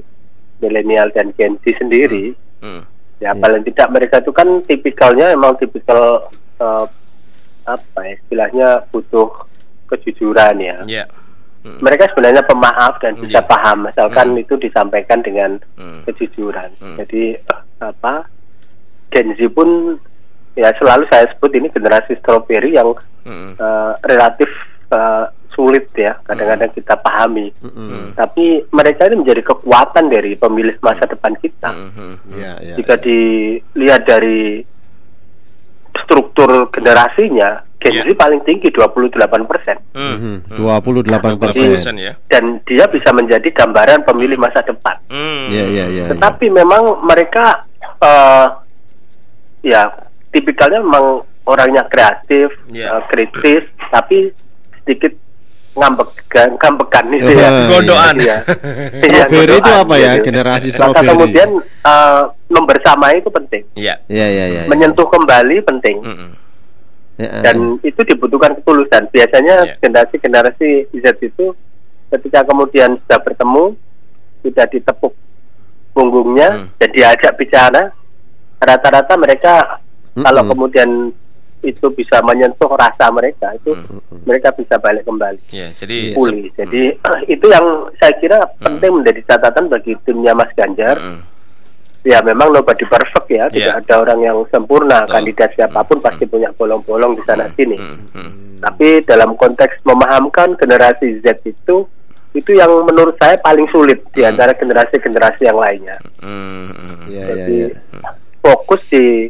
milenial 0.61 1.09
dan 1.11 1.33
Gen 1.35 1.57
Z 1.59 1.75
sendiri 1.75 2.37
Mm. 2.61 2.81
ya 3.17 3.33
Iya. 3.33 3.41
paling 3.41 3.63
tidak 3.65 3.87
mereka 3.89 4.15
itu 4.17 4.31
kan 4.31 4.47
tipikalnya 4.63 5.33
emang 5.33 5.57
tipikal 5.57 6.29
uh, 6.57 6.85
apa 7.63 7.99
ya, 8.01 8.13
istilahnya 8.15 8.67
butuh 8.89 9.29
kejujuran 9.87 10.55
ya 10.57 10.77
Ya. 10.85 11.05
Mm. 11.61 11.81
mereka 11.81 12.09
sebenarnya 12.09 12.41
pemaaf 12.41 12.97
dan 12.97 13.17
bisa 13.17 13.37
Iya. 13.37 13.45
paham 13.45 13.85
asalkan 13.85 14.33
Hmm. 14.33 14.41
itu 14.41 14.53
disampaikan 14.55 15.21
dengan 15.21 15.57
Mm. 15.75 16.05
kejujuran. 16.05 16.69
Hmm. 16.77 16.97
Jadi 16.97 17.35
eh, 17.35 17.61
apa 17.77 18.25
Gen 19.09 19.33
Z 19.33 19.41
pun 19.51 19.97
ya 20.53 20.69
selalu 20.75 21.05
saya 21.07 21.29
sebut 21.29 21.53
ini 21.53 21.69
generasi 21.69 22.17
strawberry 22.17 22.73
yang 22.73 22.93
Mm. 23.25 23.53
eh, 23.55 23.91
relatif 24.03 24.49
eh, 24.89 25.25
sulit 25.51 25.91
ya 25.93 26.15
kadang-kadang 26.23 26.71
kita 26.71 26.95
pahami. 26.95 27.51
Mm-mm. 27.59 28.15
Tapi 28.15 28.63
mereka 28.71 29.05
ini 29.05 29.19
menjadi 29.19 29.41
kekuatan 29.45 30.07
dari 30.07 30.35
pemilih 30.35 30.79
masa 30.79 31.03
depan 31.03 31.35
kita. 31.35 31.71
Mhm. 31.71 32.11
Ya, 32.33 32.53
ya. 32.59 32.75
Jika 32.75 32.95
dilihat 32.97 34.03
dari 34.03 34.63
struktur 35.97 36.71
generasinya, 36.71 37.63
Gen 37.81 37.97
Z 37.97 38.07
Iya. 38.07 38.15
paling 38.15 38.41
tinggi 38.45 38.69
28 38.69 39.43
persen. 39.43 39.77
Hmm. 39.91 40.15
Mhm. 40.47 40.55
28 40.55 41.35
persen. 41.35 41.95
ya. 41.97 42.13
Dan 42.29 42.61
dia 42.63 42.85
bisa 42.87 43.09
menjadi 43.11 43.49
gambaran 43.49 44.05
pemilih 44.05 44.37
masa 44.37 44.61
depan. 44.61 44.95
Hmm. 45.09 45.49
Ya, 45.49 45.65
ya, 45.67 45.85
ya. 45.89 46.05
Tetapi 46.13 46.47
memang 46.47 47.01
mereka 47.03 47.65
eh, 47.99 48.47
ya 49.63 49.81
tipikalnya 50.29 50.79
memang 50.79 51.21
orangnya 51.43 51.83
kreatif, 51.85 52.53
Iya. 52.69 52.87
eh, 52.87 53.03
kritis, 53.09 53.65
tapi 53.89 54.29
sedikit 54.81 55.13
ngambek 55.71 56.09
ngambekan 56.57 57.05
itu 57.09 57.31
Eh, 57.31 57.37
ya. 57.37 57.49
Gondoan. 57.65 58.15
Iya. 58.17 58.37
Iya, 59.01 59.23
Strawberry 59.23 59.55
itu 59.55 59.71
apa 59.71 59.95
ya? 59.95 60.11
gitu. 60.13 60.25
Generasi 60.27 60.67
Maka 60.69 60.75
strawberry. 60.75 61.07
kemudian 61.07 61.49
eh, 61.63 62.21
membersamai 62.49 63.13
itu 63.17 63.29
penting, 63.29 63.63
Iya. 63.73 63.95
Ya, 64.05 64.27
ya, 64.27 64.45
ya. 64.49 64.61
ya. 64.61 64.69
menyentuh 64.69 65.07
kembali 65.07 65.57
penting. 65.63 65.97
Mhm. 66.01 66.29
Ya, 67.15 67.29
dan 67.41 67.55
itu 67.81 68.01
dibutuhkan 68.03 68.57
ketulusan. 68.57 69.05
Biasanya 69.07 69.77
generasi-generasi 69.77 70.69
Z 70.91 71.05
itu 71.21 71.53
ketika 72.09 72.41
kemudian 72.43 72.97
sudah 72.99 73.19
bertemu, 73.21 73.65
sudah 74.41 74.65
ditepuk 74.67 75.13
punggungnya 75.91 76.49
Hmm. 76.57 76.67
dan 76.77 76.89
diajak 76.89 77.35
bicara, 77.35 77.91
rata-rata 78.57 79.13
mereka 79.15 79.53
Mm-mm. 80.11 80.23
kalau 80.23 80.41
kemudian 80.45 80.89
itu 81.61 81.85
bisa 81.91 82.17
menyentuh 82.21 82.69
rasa 82.71 83.09
mereka, 83.09 83.53
itu 83.53 83.77
mereka 84.23 84.49
bisa 84.51 84.75
balik 84.75 85.03
kembali 85.03 85.37
Ya, 85.49 85.69
jadi 85.71 86.11
pulih. 86.11 86.49
se- 86.51 86.65
Jadi 86.65 86.97
itu 87.33 87.45
yang 87.47 87.65
saya 87.95 88.13
kira 88.17 88.37
penting 88.57 88.91
menjadi 88.97 89.21
catatan 89.27 89.65
bagi 89.67 89.93
timnya 90.01 90.33
Mas 90.33 90.49
Ganjar. 90.53 90.97
Mhm. 90.97 91.21
Ya 92.01 92.17
memang 92.19 92.49
nobody 92.49 92.81
perfect 92.83 93.29
ya, 93.29 93.45
tidak 93.47 93.77
Iya. 93.77 93.79
ada 93.79 93.93
orang 93.99 94.19
yang 94.19 94.37
sempurna. 94.49 95.05
Betul. 95.05 95.13
Kandidat 95.15 95.49
siapa 95.53 95.79
pun 95.81 96.01
pasti 96.01 96.25
punya 96.25 96.49
bolong-bolong 96.51 97.13
di 97.13 97.23
sana 97.23 97.45
sini. 97.53 97.77
Mhm. 97.77 97.97
Mhm. 98.11 98.31
Tapi 98.59 98.87
dalam 99.03 99.33
konteks 99.33 99.81
memahamkan 99.83 100.53
generasi 100.55 101.21
Z 101.21 101.41
itu 101.43 101.85
itu 102.31 102.51
yang 102.51 102.71
menurut 102.81 103.13
saya 103.17 103.37
paling 103.37 103.69
sulit 103.69 104.01
di 104.09 104.23
Hmm. 104.23 104.33
antara 104.33 104.55
generasi-generasi 104.55 105.41
yang 105.43 105.59
lainnya. 105.59 105.97
Mhm. 106.21 106.65
Ya, 107.05 107.21
ya, 107.21 107.25
Jadi 107.27 107.57
ya. 107.69 108.09
fokus 108.41 108.81
di 108.87 109.29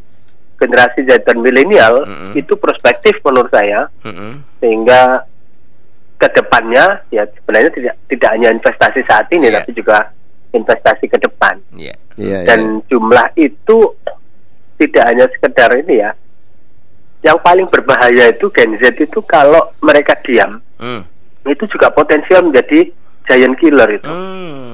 generasi 0.62 1.02
Z 1.04 1.26
dan 1.26 1.42
milenial 1.42 2.06
Hmm. 2.06 2.38
itu 2.38 2.54
prospektif 2.56 3.18
menurut 3.26 3.50
saya 3.50 3.90
Mhm. 4.06 4.62
sehingga 4.62 5.26
ke 6.16 6.28
depannya 6.32 7.02
ya 7.10 7.26
sebenarnya 7.26 7.74
tidak 7.74 7.96
tidak 8.06 8.30
hanya 8.30 8.50
investasi 8.52 9.02
saat 9.04 9.26
ini 9.34 9.50
Iya. 9.50 9.58
tapi 9.58 9.72
juga 9.74 9.98
investasi 10.54 11.06
ke 11.08 11.18
depan 11.18 11.58
Iya. 11.74 11.98
Ya, 12.22 12.38
ya. 12.38 12.46
dan 12.46 12.60
jumlah 12.86 13.26
itu 13.36 13.78
tidak 14.78 15.04
hanya 15.04 15.26
sekedar 15.28 15.74
ini 15.76 15.98
ya 15.98 16.14
yang 17.22 17.38
paling 17.38 17.66
berbahaya 17.68 18.30
itu 18.30 18.50
Gen 18.52 18.78
Z 18.78 18.98
itu 18.98 19.20
kalau 19.24 19.74
mereka 19.82 20.14
diam 20.22 20.62
Mhm. 20.78 21.02
itu 21.48 21.66
juga 21.68 21.90
potensial 21.90 22.46
menjadi 22.46 22.86
giant 23.26 23.58
killer 23.58 23.90
itu. 23.92 24.06
Mhm. 24.06 24.71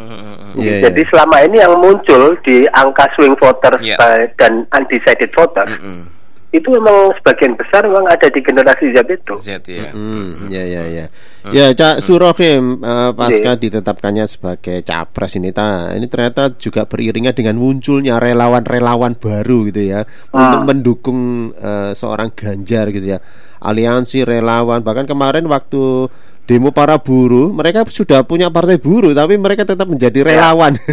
Iya, 0.57 0.89
Jadi 0.89 1.01
iya. 1.01 1.09
selama 1.09 1.37
ini 1.41 1.57
yang 1.57 1.73
muncul 1.77 2.23
di 2.41 2.65
angka 2.67 3.05
swing 3.13 3.35
voters 3.35 3.79
Iya. 3.79 3.95
by- 3.95 4.29
dan 4.35 4.65
undecided 4.69 5.29
voters 5.31 5.71
Mhm. 5.73 6.15
itu 6.47 6.67
memang 6.71 7.11
sebagian 7.19 7.53
besar 7.53 7.83
memang 7.83 8.07
ada 8.07 8.23
di 8.25 8.39
generasi 8.39 8.89
Z 8.89 8.97
itu. 9.05 9.35
Z 9.37 9.49
ya. 9.67 9.91
Hmm, 9.91 10.47
ya 10.47 10.63
ya 10.63 10.83
ya. 10.87 11.05
Ya, 11.47 11.71
Cak 11.71 12.01
Surohim 12.01 12.79
eh, 12.79 13.11
pasca 13.13 13.51
Iya. 13.53 13.59
ditetapkannya 13.59 14.25
sebagai 14.25 14.81
capres 14.81 15.35
ini 15.35 15.51
ta, 15.51 15.91
ini 15.91 16.07
ternyata 16.07 16.55
juga 16.55 16.83
beriringan 16.83 17.31
dengan 17.31 17.55
munculnya 17.55 18.17
relawan-relawan 18.17 19.15
baru 19.15 19.67
gitu 19.67 19.81
ya 19.85 20.01
untuk 20.29 20.61
mendukung 20.63 21.19
eh, 21.53 21.91
seorang 21.93 22.31
Ganjar 22.31 22.89
gitu 22.89 23.15
ya. 23.15 23.19
Aliansi 23.57 24.21
relawan 24.21 24.81
bahkan 24.81 25.03
kemarin 25.03 25.45
waktu 25.45 26.07
demo 26.47 26.71
para 26.71 26.95
buruh, 26.95 27.51
mereka 27.51 27.83
sudah 27.91 28.23
punya 28.23 28.47
partai 28.47 28.79
buruh 28.79 29.11
tapi 29.11 29.35
mereka 29.35 29.67
tetap 29.67 29.85
menjadi 29.85 30.23
relawan. 30.23 30.79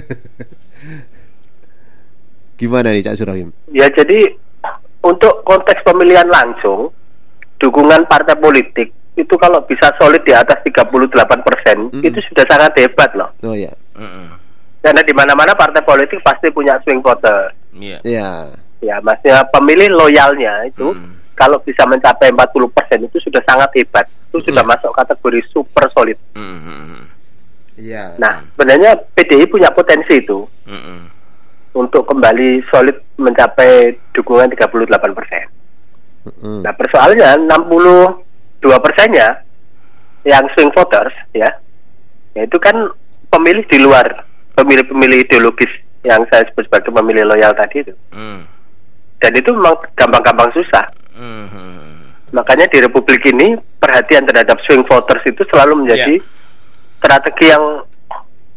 Gimana 2.58 2.90
nih 2.90 3.06
Cak 3.06 3.18
Surohim? 3.18 3.54
Ya 3.70 3.86
jadi 3.90 4.34
untuk 5.02 5.46
konteks 5.46 5.86
pemilihan 5.86 6.26
langsung 6.26 6.90
dukungan 7.62 8.06
partai 8.10 8.34
politik 8.34 8.90
itu 9.14 9.34
kalau 9.38 9.62
bisa 9.62 9.94
solid 9.94 10.26
di 10.26 10.34
atas 10.34 10.58
38 10.66 10.90
persen 11.46 11.76
Mm-mm. 11.90 12.02
itu 12.02 12.18
sudah 12.30 12.44
sangat 12.50 12.74
hebat 12.82 13.10
loh. 13.14 13.30
Oh 13.46 13.54
ya. 13.54 13.70
Karena 14.82 15.00
di 15.06 15.14
mana-mana 15.14 15.54
partai 15.54 15.86
politik 15.86 16.18
pasti 16.20 16.50
punya 16.50 16.76
swing 16.82 16.98
voter. 16.98 17.54
Iya. 17.72 17.98
Ya. 18.02 18.30
Ya, 18.82 19.00
maksudnya 19.00 19.46
pemilih 19.48 19.96
loyalnya 19.96 20.68
itu 20.68 20.92
Hmm. 20.92 21.23
Kalau 21.34 21.58
bisa 21.60 21.82
mencapai 21.84 22.30
40 22.30 22.70
persen 22.70 23.04
itu 23.04 23.18
sudah 23.20 23.42
sangat 23.44 23.70
hebat. 23.74 24.06
Itu 24.30 24.42
sudah 24.42 24.62
Hmm. 24.62 24.72
masuk 24.74 24.90
kategori 24.94 25.40
super 25.50 25.84
solid. 25.90 26.18
Mhm. 26.34 27.06
Iya. 27.74 28.14
Nah, 28.18 28.42
sebenarnya 28.54 28.94
PDI 29.14 29.50
punya 29.50 29.70
potensi 29.74 30.18
itu 30.18 30.46
Mhm. 30.66 31.10
untuk 31.74 32.06
kembali 32.06 32.62
solid 32.70 32.94
mencapai 33.18 33.98
dukungan 34.14 34.46
38 34.54 35.10
persen. 35.14 35.42
Mm-mm. 36.24 36.62
Nah, 36.62 36.72
persoalannya 36.72 37.44
62 37.44 38.78
persennya 38.80 39.42
yang 40.24 40.46
swing 40.54 40.70
voters 40.72 41.12
ya, 41.34 41.50
itu 42.32 42.56
kan 42.62 42.88
pemilih 43.28 43.66
di 43.68 43.78
luar 43.82 44.24
pemilih-pemilih 44.54 45.26
ideologis 45.26 45.68
yang 46.06 46.22
saya 46.30 46.46
sebut 46.48 46.64
sebagai 46.70 46.94
pemilih 46.94 47.26
loyal 47.26 47.52
tadi 47.58 47.82
itu. 47.82 47.92
Mhm. 48.14 48.40
Dan 49.18 49.32
itu 49.34 49.50
memang 49.52 49.76
gampang-gampang 49.98 50.52
susah. 50.54 50.84
Makanya 52.34 52.66
di 52.66 52.78
Republik 52.82 53.22
ini 53.24 53.54
perhatian 53.78 54.26
terhadap 54.26 54.58
swing 54.66 54.82
voters 54.82 55.22
itu 55.22 55.46
selalu 55.48 55.86
menjadi 55.86 56.18
Iya. 56.18 56.26
strategi 56.98 57.46
yang 57.46 57.64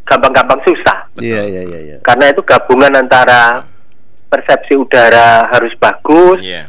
gampang-gampang 0.02 0.60
susah. 0.66 0.98
Iya 1.20 1.42
iya 1.46 1.62
iya 1.62 1.78
iya. 1.78 1.96
Karena 2.02 2.32
itu 2.32 2.42
gabungan 2.42 2.90
antara 2.96 3.62
persepsi 4.26 4.74
udara 4.74 5.46
harus 5.48 5.70
bagus, 5.78 6.42
Iya. 6.42 6.66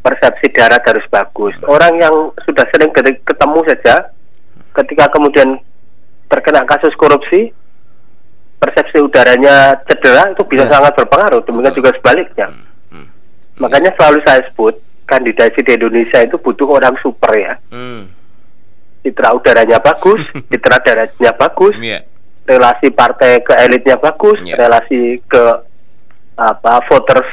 persepsi 0.00 0.52
darat 0.54 0.82
harus 0.86 1.02
bagus. 1.08 1.56
Orang 1.66 1.98
yang 1.98 2.14
sudah 2.44 2.62
sering 2.70 2.92
ket- 2.94 3.22
ketemu 3.24 3.58
saja, 3.66 3.94
ketika 4.72 5.10
kemudian 5.10 5.58
terkena 6.30 6.62
kasus 6.64 6.94
korupsi, 6.94 7.50
persepsi 8.56 9.02
udaranya 9.02 9.74
cedera 9.90 10.30
itu 10.30 10.46
bisa 10.46 10.64
Ya. 10.68 10.78
sangat 10.78 10.94
berpengaruh. 10.94 11.42
Demikian 11.42 11.74
juga 11.74 11.90
sebaliknya. 11.98 12.46
Hmm. 12.92 13.08
Makanya 13.58 13.90
selalu 13.98 14.22
saya 14.22 14.40
sebut 14.46 14.78
kandidasi 15.12 15.60
di 15.60 15.76
Indonesia 15.76 16.18
itu 16.18 16.40
butuh 16.40 16.68
orang 16.72 16.96
super 16.98 17.28
ya. 17.36 17.52
Hmm. 17.68 18.08
Citra 19.02 19.34
udaranya 19.34 19.76
bagus, 19.76 20.24
citra 20.50 20.80
daratnya 20.80 21.30
bagus, 21.34 21.74
Iya. 21.76 22.00
relasi 22.48 22.88
partai 22.88 23.44
ke 23.44 23.52
elitnya 23.60 24.00
bagus, 24.00 24.40
Ya. 24.40 24.56
relasi 24.56 25.20
ke 25.28 25.42
apa 26.32 26.80
voters 26.88 27.28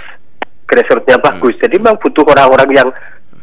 grassrootsnya 0.67 1.17
bagus. 1.17 1.55
Hmm. 1.55 1.61
Jadi 1.63 1.75
memang 1.79 1.97
butuh 1.97 2.25
orang-orang 2.27 2.69
yang 2.75 2.89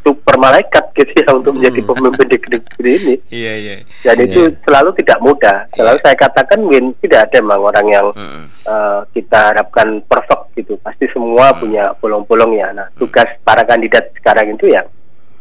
super 0.02 0.38
malaikat 0.38 0.84
gitu 0.94 1.18
ya 1.18 1.34
untuk 1.34 1.58
menjadi 1.58 1.82
pemimpin 1.82 2.26
di 2.30 2.38
negeri 2.38 2.90
ini. 2.94 3.14
Iya, 3.26 3.52
iya. 3.58 3.74
Dan 4.04 4.16
itu 4.22 4.38
Hmm. 4.38 4.50
Iya. 4.54 4.58
selalu 4.62 4.90
tidak 5.02 5.18
mudah. 5.18 5.56
Selalu 5.74 5.98
Iya. 5.98 6.04
saya 6.06 6.16
katakan 6.16 6.58
Win 6.62 6.86
tidak 7.02 7.20
ada 7.26 7.38
memang 7.42 7.62
orang 7.64 7.86
yang 7.90 8.06
Mhm. 8.14 8.42
eh, 8.66 9.00
kita 9.14 9.38
harapkan 9.50 9.88
perfect 10.06 10.35
gitu. 10.56 10.80
Pasti 10.80 11.04
semua 11.12 11.52
Hmm. 11.52 11.60
punya 11.60 11.84
bolong-bolongnya. 11.94 12.72
Nah, 12.72 12.88
tugas 12.96 13.28
para 13.42 13.62
kandidat 13.62 14.10
sekarang 14.16 14.56
itu 14.56 14.66
ya 14.66 14.82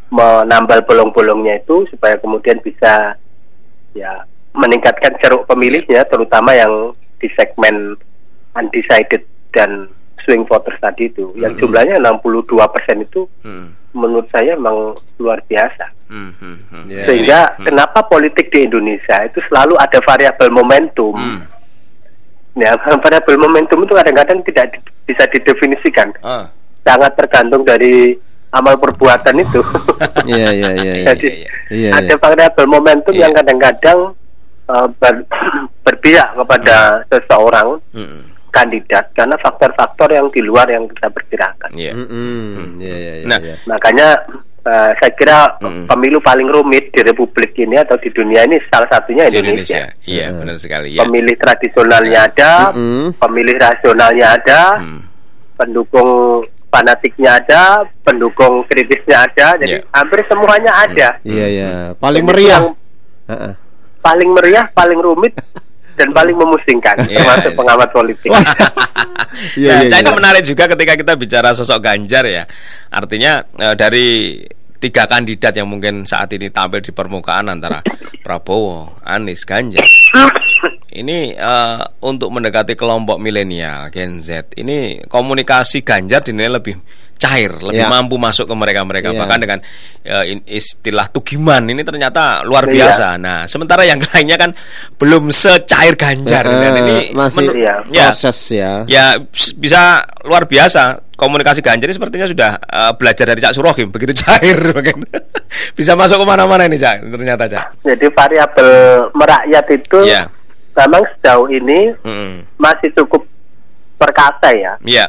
menambal 0.07 0.85
bolong-bolongnya 0.85 1.57
itu 1.57 1.87
supaya 1.89 2.13
kemudian 2.15 2.61
bisa 2.61 3.17
ya 3.91 4.21
meningkatkan 4.53 5.17
ceruk 5.17 5.43
pemilihnya 5.45 6.05
terutama 6.05 6.53
yang 6.53 6.93
di 7.17 7.27
segmen 7.33 7.97
undecided 8.53 9.25
dan 9.49 9.89
swing 10.21 10.45
voters 10.45 10.77
tadi 10.79 11.07
itu 11.07 11.33
yang 11.35 11.51
Hmm. 11.51 11.59
jumlahnya 11.59 11.97
62% 11.97 13.01
itu 13.01 13.25
Mhm. 13.41 13.67
menurut 13.93 14.27
saya 14.29 14.55
memang 14.55 14.93
luar 15.17 15.41
biasa 15.43 15.89
Mhm. 16.07 16.31
Mhm. 16.37 16.83
Iya. 16.87 17.03
sehingga 17.03 17.39
Hmm. 17.55 17.65
kenapa 17.65 17.99
politik 18.05 18.47
di 18.49 18.63
Indonesia 18.63 19.17
itu 19.21 19.41
selalu 19.49 19.75
ada 19.75 19.99
variabel 20.01 20.49
momentum 20.49 21.13
Hmm. 21.13 21.41
ya 22.55 22.71
variabel 23.03 23.35
momentum 23.37 23.83
itu 23.83 23.93
kadang-kadang 23.93 24.39
tidak 24.45 24.65
di- 24.71 24.83
bisa 25.05 25.23
didefinisikan 25.27 26.09
Ah. 26.19 26.49
sangat 26.81 27.13
tergantung 27.15 27.61
dari 27.61 28.17
amal 28.51 28.75
perbuatan 28.75 29.35
itu 29.37 29.61
Iya 30.29 30.49
iya 30.49 30.69
iya. 30.73 30.93
iya. 30.93 31.05
jadi 31.07 31.27
iya. 31.29 31.51
Iya, 31.67 31.89
ada 31.93 32.09
iya. 32.09 32.17
variabel 32.17 32.65
momentum 32.65 33.11
Iya. 33.11 33.21
yang 33.21 33.33
kadang-kadang 33.33 33.99
uh, 34.65 34.87
ber- 34.95 35.25
berpihak 35.85 36.33
kepada 36.33 36.75
seseorang 37.07 37.77
Mhm. 37.91 38.19
kandidat 38.49 39.11
karena 39.11 39.35
faktor-faktor 39.35 40.07
yang 40.09 40.31
di 40.31 40.39
luar 40.39 40.63
yang 40.65 40.87
kita 40.87 41.11
perkirakan. 41.11 41.75
Iya. 41.75 41.91
Mm-mm. 41.91 42.79
Iya 42.79 42.95
iya 42.95 43.13
iya. 43.19 43.25
Nah, 43.27 43.39
iya. 43.43 43.55
Makanya 43.67 44.07
eh, 44.65 44.91
saya 44.95 45.11
kira 45.13 45.39
Mm. 45.57 45.85
pemilu 45.85 46.17
paling 46.19 46.47
rumit 46.47 46.89
di 46.89 47.01
Republik 47.01 47.53
ini 47.55 47.77
atau 47.77 47.95
di 47.95 48.09
dunia 48.09 48.43
ini 48.43 48.57
salah 48.65 48.87
satunya 48.87 49.25
Di 49.25 49.37
Indonesia. 49.37 49.85
Indonesia. 49.85 50.03
Iya, 50.03 50.27
benar 50.31 50.55
sekali 50.57 50.89
ya. 50.91 51.01
Pemilih 51.01 51.35
tradisionalnya 51.35 52.19
ada, 52.23 52.51
Mm-mm. 52.71 53.13
pemilih 53.15 53.55
rasionalnya 53.55 54.27
ada, 54.33 54.61
Hmm. 54.77 55.01
pendukung 55.55 56.09
fanatiknya 56.67 57.39
ada, 57.39 57.61
pendukung 58.01 58.65
kritisnya 58.65 59.23
ada, 59.23 59.55
jadi 59.55 59.79
Iya. 59.79 59.87
hampir 59.91 60.19
semuanya 60.25 60.71
ada. 60.75 61.09
Iya 61.21 61.47
ya, 61.47 61.69
paling 61.95 62.21
Jadi 62.21 62.31
meriah. 62.33 62.51
yang 62.51 62.65
Heeh. 63.25 63.53
paling 64.01 64.29
meriah, 64.29 64.65
paling 64.69 64.99
rumit 64.99 65.33
dan 65.95 66.09
paling 66.11 66.35
memusingkan 66.35 66.95
Iya, 67.07 67.23
termasuk 67.23 67.51
iya. 67.51 67.57
pengamat 67.57 67.89
politik. 67.91 68.29
Iya. 69.59 69.83
Cak, 69.91 69.99
ini 69.99 70.11
iya. 70.11 70.15
menarik 70.15 70.43
juga 70.47 70.63
ketika 70.71 70.95
kita 70.95 71.13
bicara 71.19 71.51
sosok 71.51 71.83
Ganjar 71.83 72.23
ya. 72.23 72.47
Artinya 72.87 73.43
eh, 73.59 73.75
dari 73.75 74.39
tiga 74.79 75.03
kandidat 75.11 75.51
yang 75.59 75.67
mungkin 75.67 76.07
saat 76.07 76.31
ini 76.31 76.47
tampil 76.47 76.79
di 76.79 76.95
permukaan 76.95 77.51
antara 77.51 77.83
Prabowo, 78.23 78.95
Anies, 79.03 79.43
Ganjar. 79.43 79.83
Ini 80.87 81.35
eh, 81.35 81.79
untuk 82.07 82.31
mendekati 82.31 82.79
kelompok 82.79 83.19
milenial 83.19 83.91
Gen 83.91 84.23
Z. 84.23 84.55
Ini 84.55 85.03
komunikasi 85.11 85.83
Ganjar 85.83 86.23
dinilai 86.23 86.63
lebih 86.63 86.79
cair, 87.15 87.51
lebih 87.57 87.81
Ya. 87.81 87.89
mampu 87.89 88.15
masuk 88.15 88.43
ke 88.43 88.53
mereka-mereka. 88.53 89.09
Ya. 89.09 89.17
Bahkan 89.17 89.39
dengan 89.39 89.59
in- 90.23 90.45
istilah 90.45 91.07
tugiman 91.07 91.63
ini 91.63 91.81
ternyata 91.81 92.41
luar 92.41 92.65
Iya. 92.65 92.73
biasa. 92.85 93.07
Nah, 93.15 93.43
sementara 93.45 93.81
yang 93.81 93.97
lainnya 94.11 94.35
kan 94.35 94.51
belum 94.95 95.29
secair 95.29 95.95
Ganjar. 95.95 96.43
Eh, 96.43 96.53
Dan 96.53 96.73
ini 96.77 96.97
masih 97.11 97.39
menur- 97.41 97.55
Iya. 97.55 97.75
ya, 97.89 98.07
proses 98.11 98.39
ya. 98.49 98.71
Ya 98.85 99.05
bisa 99.55 99.81
luar 100.21 100.45
biasa 100.45 101.01
komunikasi 101.15 101.59
Ganjar 101.59 101.87
ini 101.87 101.95
sepertinya 101.95 102.27
sudah 102.27 102.59
eh, 102.59 102.91
belajar 102.93 103.25
dari 103.25 103.39
Cak 103.39 103.55
Surohim 103.55 103.87
begitu 103.87 104.11
cair 104.21 104.59
begitu. 104.71 105.07
bisa 105.71 105.95
masuk 105.95 106.19
ke 106.19 106.25
mana-mana 106.25 106.67
ini 106.67 106.75
Cak 106.75 107.07
ternyata 107.07 107.47
Cak. 107.47 107.79
Jadi 107.81 108.05
variabel 108.11 108.69
merakyat 109.11 109.65
itu 109.71 109.99
Iya. 110.03 110.27
memang 110.75 111.07
sejauh 111.09 111.47
ini 111.47 111.95
Mm. 112.03 112.59
masih 112.59 112.91
cukup 112.93 113.23
perkasa 113.95 114.51
ya 114.51 114.75
Iya, 114.83 115.07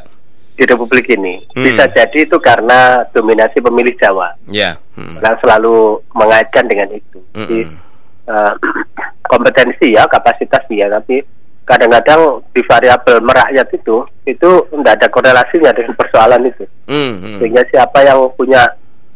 di 0.57 0.65
Republik 0.65 1.07
ini. 1.13 1.45
Hmm. 1.53 1.63
Bisa 1.63 1.85
jadi 1.93 2.19
itu 2.25 2.41
karena 2.41 3.05
dominasi 3.13 3.61
pemilih 3.61 3.93
Jawa 4.01 4.33
iya. 4.49 4.81
Mm. 4.97 5.21
yang 5.21 5.37
selalu 5.45 6.01
mengaitkan 6.17 6.65
dengan 6.65 6.89
itu. 6.97 7.21
Jadi 7.37 7.61
Mm-mm. 7.69 8.33
eh, 8.33 8.53
kompetensi 9.31 9.93
ya, 9.93 10.09
kapasitas 10.09 10.65
dia, 10.67 10.89
tapi 10.89 11.21
kadang-kadang 11.69 12.41
di 12.57 12.63
variabel 12.65 13.21
merakyat 13.21 13.69
itu 13.75 14.07
itu 14.25 14.51
tidak 14.73 15.03
ada 15.03 15.07
korelasinya 15.13 15.71
dengan 15.77 15.95
persoalan 15.99 16.49
itu. 16.49 16.65
Mm, 16.89 17.13
mm. 17.21 17.39
Sehingga 17.43 17.63
siapa 17.69 18.07
yang 18.07 18.33
punya 18.33 18.65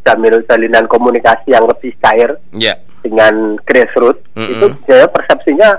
jamil 0.05 0.45
jalinan 0.45 0.85
komunikasi 0.89 1.53
yang 1.57 1.65
lebih 1.69 1.93
cair 2.01 2.37
Iya. 2.53 2.77
dengan 3.01 3.57
grassroots 3.65 4.21
Mm-mm. 4.37 4.53
itu 4.57 4.67
saya 4.85 5.09
persepsinya 5.09 5.77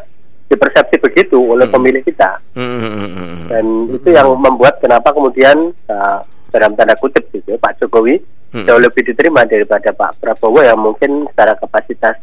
dipersepsi 0.51 0.99
begitu 0.99 1.39
oleh 1.39 1.65
Mm. 1.65 1.73
pemilih 1.73 2.03
kita 2.03 2.29
Mm, 2.53 2.61
mm, 2.61 2.91
mm, 2.91 3.07
mm. 3.15 3.47
dan 3.47 3.65
itu 3.89 4.09
yang 4.11 4.27
membuat 4.35 4.77
kenapa 4.77 5.09
kemudian 5.09 5.57
uh, 5.87 6.19
dalam 6.51 6.75
tanda 6.75 6.91
kutip 6.95 7.23
gitu 7.31 7.47
ya, 7.47 7.57
Pak 7.57 7.79
Jokowi 7.79 8.19
Mm. 8.51 8.67
jauh 8.67 8.83
lebih 8.83 9.01
diterima 9.01 9.47
daripada 9.47 9.89
Pak 9.89 10.19
Prabowo 10.19 10.59
yang 10.59 10.75
mungkin 10.75 11.23
secara 11.31 11.55
kapasitas 11.55 12.19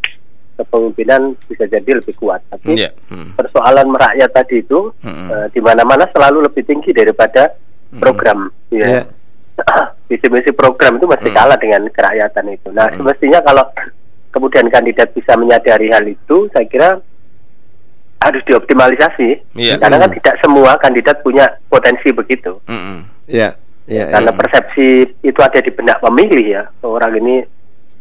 kepemimpinan 0.55 1.33
bisa 1.47 1.65
jadi 1.65 1.91
lebih 1.97 2.13
kuat 2.15 2.45
tapi 2.49 2.77
Iya. 2.77 2.91
Mm. 3.09 3.33
persoalan 3.35 3.89
merakyat 3.89 4.31
tadi 4.31 4.61
itu 4.61 4.93
Mm-mm. 5.01 5.29
uh, 5.29 5.47
di 5.49 5.61
mana-mana 5.61 6.05
selalu 6.11 6.45
lebih 6.45 6.63
tinggi 6.63 6.93
daripada 6.93 7.57
program 7.97 8.53
Iya. 8.69 8.87
ya 8.87 9.03
visi-misi 10.07 10.53
program 10.53 10.97
itu 10.97 11.07
masih 11.07 11.29
Hmm. 11.29 11.37
kalah 11.37 11.59
dengan 11.59 11.83
kerakyatan 11.91 12.47
itu. 12.49 12.71
Nah, 12.71 12.87
Hmm. 12.87 13.03
semestinya 13.03 13.43
kalau 13.43 13.67
kemudian 14.31 14.71
kandidat 14.71 15.11
bisa 15.11 15.35
menyadari 15.35 15.91
hal 15.91 16.07
itu, 16.07 16.47
saya 16.55 16.63
kira 16.65 16.95
harus 18.19 18.43
dioptimalisasi. 18.45 19.29
Iya. 19.55 19.79
Karena 19.79 19.97
kan 19.99 20.11
Hmm. 20.11 20.17
tidak 20.19 20.35
semua 20.43 20.75
kandidat 20.77 21.23
punya 21.23 21.47
potensi 21.67 22.11
begitu. 22.11 22.59
Mm, 22.67 22.75
mm. 22.75 23.01
Iya. 23.29 23.49
Iya. 23.87 24.05
Karena 24.11 24.31
iya. 24.31 24.39
persepsi 24.39 24.89
itu 25.23 25.41
ada 25.41 25.59
di 25.59 25.71
benak 25.71 26.03
pemilih 26.03 26.47
ya. 26.47 26.63
Orang 26.83 27.15
ini 27.15 27.47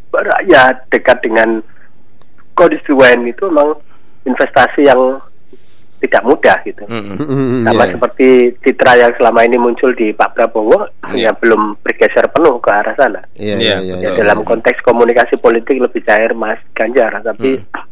berakyat 0.10 0.90
dekat 0.90 1.18
dengan 1.22 1.62
konstituen 2.54 3.28
itu 3.28 3.46
memang 3.46 3.78
investasi 4.26 4.84
yang 4.84 5.22
tidak 5.98 6.22
mudah 6.22 6.58
gitu. 6.62 6.86
Mm, 6.86 6.94
mm. 6.94 7.18
Mm-mm, 7.18 7.62
Sama 7.66 7.84
iya. 7.84 7.94
seperti 7.98 8.28
citra 8.62 8.94
yang 8.96 9.14
selama 9.18 9.42
ini 9.42 9.58
muncul 9.58 9.90
di 9.94 10.14
Pak 10.14 10.34
Prabowo 10.34 10.86
Iya. 11.10 11.30
yang 11.30 11.36
belum 11.42 11.82
bergeser 11.82 12.30
penuh 12.30 12.62
ke 12.62 12.70
arah 12.70 12.94
sana. 12.94 13.22
Iya, 13.34 13.58
Iya, 13.58 13.58
iya, 13.58 13.76
iya, 13.82 13.96
Ya, 13.98 14.10
iya. 14.14 14.18
dalam 14.22 14.46
konteks 14.46 14.78
komunikasi 14.82 15.38
politik 15.38 15.78
lebih 15.78 16.06
cair 16.06 16.34
Mas 16.34 16.62
Ganjar, 16.74 17.18
tapi 17.24 17.58
Hmm. 17.58 17.86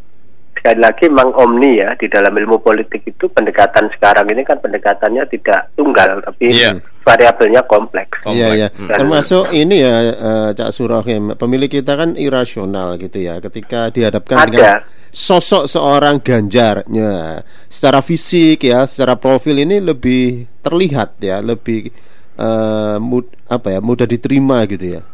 Sekali 0.65 0.81
lagi 0.81 1.05
memang 1.05 1.29
omni 1.37 1.77
ya 1.77 1.93
di 1.93 2.09
dalam 2.09 2.33
ilmu 2.33 2.57
politik 2.57 3.05
itu 3.05 3.29
pendekatan 3.29 3.85
sekarang 3.93 4.25
ini 4.33 4.41
kan 4.41 4.57
pendekatannya 4.57 5.21
tidak 5.29 5.69
tunggal 5.77 6.17
tapi 6.25 6.49
Iya. 6.49 6.81
variabelnya 7.05 7.61
kompleks. 7.69 8.17
Kompleks. 8.25 8.33
Iya 8.33 8.47
iya. 8.57 8.67
Hmm. 8.73 8.89
Termasuk 8.89 9.53
ini 9.53 9.85
ya 9.85 9.93
eh, 10.09 10.49
Cak 10.57 10.73
Surahim, 10.73 11.37
pemilih 11.37 11.69
kita 11.69 11.93
kan 11.93 12.17
irasional 12.17 12.97
gitu 12.97 13.21
ya 13.21 13.37
ketika 13.37 13.93
dihadapkan 13.93 14.41
Ada. 14.41 14.49
dengan 14.49 14.77
sosok 15.13 15.69
seorang 15.69 16.17
Ganjar 16.25 16.81
ya, 16.89 17.45
secara 17.69 18.01
fisik 18.01 18.65
ya, 18.65 18.89
secara 18.89 19.21
profil 19.21 19.61
ini 19.61 19.77
lebih 19.77 20.49
terlihat 20.65 21.21
ya, 21.21 21.45
lebih 21.45 21.93
eh, 22.41 22.97
mud- 22.97 23.37
apa 23.45 23.69
ya, 23.69 23.79
mudah 23.85 24.09
diterima 24.09 24.65
gitu 24.65 24.97
ya. 24.97 25.05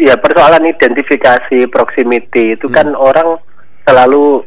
Ya 0.00 0.16
persoalan 0.16 0.64
identifikasi 0.64 1.68
proximity 1.68 2.56
itu 2.56 2.64
kan 2.72 2.96
Hmm. 2.96 3.00
orang 3.00 3.28
selalu 3.86 4.42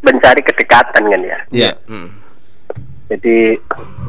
mencari 0.00 0.40
kedekatan 0.40 1.04
kan 1.06 1.22
ya. 1.22 1.38
Iya. 1.52 1.72
Mm. 1.86 2.08
Jadi 3.10 3.36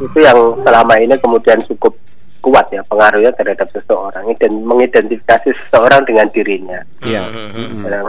itu 0.02 0.18
yang 0.22 0.40
selama 0.64 0.94
ini 1.02 1.16
kemudian 1.20 1.60
cukup 1.68 1.98
kuat 2.42 2.74
ya 2.74 2.82
pengaruhnya 2.90 3.30
terhadap 3.38 3.70
seseorang 3.70 4.26
dan 4.42 4.52
mengidentifikasi 4.66 5.54
seseorang 5.68 6.08
dengan 6.08 6.26
dirinya. 6.32 6.80
Iya. 7.04 7.28
Mm, 7.28 7.50
mm, 7.52 7.68
mm. 7.68 7.84
Nah, 7.86 8.02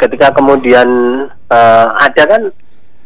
ketika 0.00 0.32
kemudian 0.32 0.88
eh, 1.28 1.88
ada 1.98 2.22
kan 2.24 2.42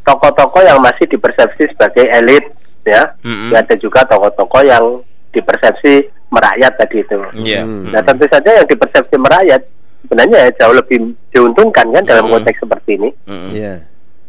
tokoh-tokoh 0.05 0.63
yang 0.65 0.79
masih 0.81 1.09
dipersepsi 1.09 1.73
sebagai 1.75 2.07
elit 2.13 2.45
ya. 2.89 3.13
Ya, 3.53 3.57
ada 3.61 3.75
juga 3.77 4.05
tokoh-tokoh 4.09 4.63
yang 4.65 4.85
dipersepsi 5.33 6.09
merakyat 6.29 6.73
tadi 6.77 6.97
itu. 7.05 7.19
Iya. 7.37 7.63
Hmm. 7.65 7.93
Nah 7.93 8.01
tentu 8.05 8.25
saja 8.29 8.51
yang 8.53 8.67
dipersepsi 8.69 9.17
merakyat 9.17 9.63
sebenarnya 10.09 10.49
ya 10.49 10.51
jauh 10.59 10.73
lebih 10.73 10.99
diuntungkan 11.29 11.93
kan 11.93 12.03
dalam 12.03 12.27
Mm. 12.27 12.33
konteks 12.41 12.59
seperti 12.65 12.91
ini. 12.97 13.11
Iya. 13.53 13.75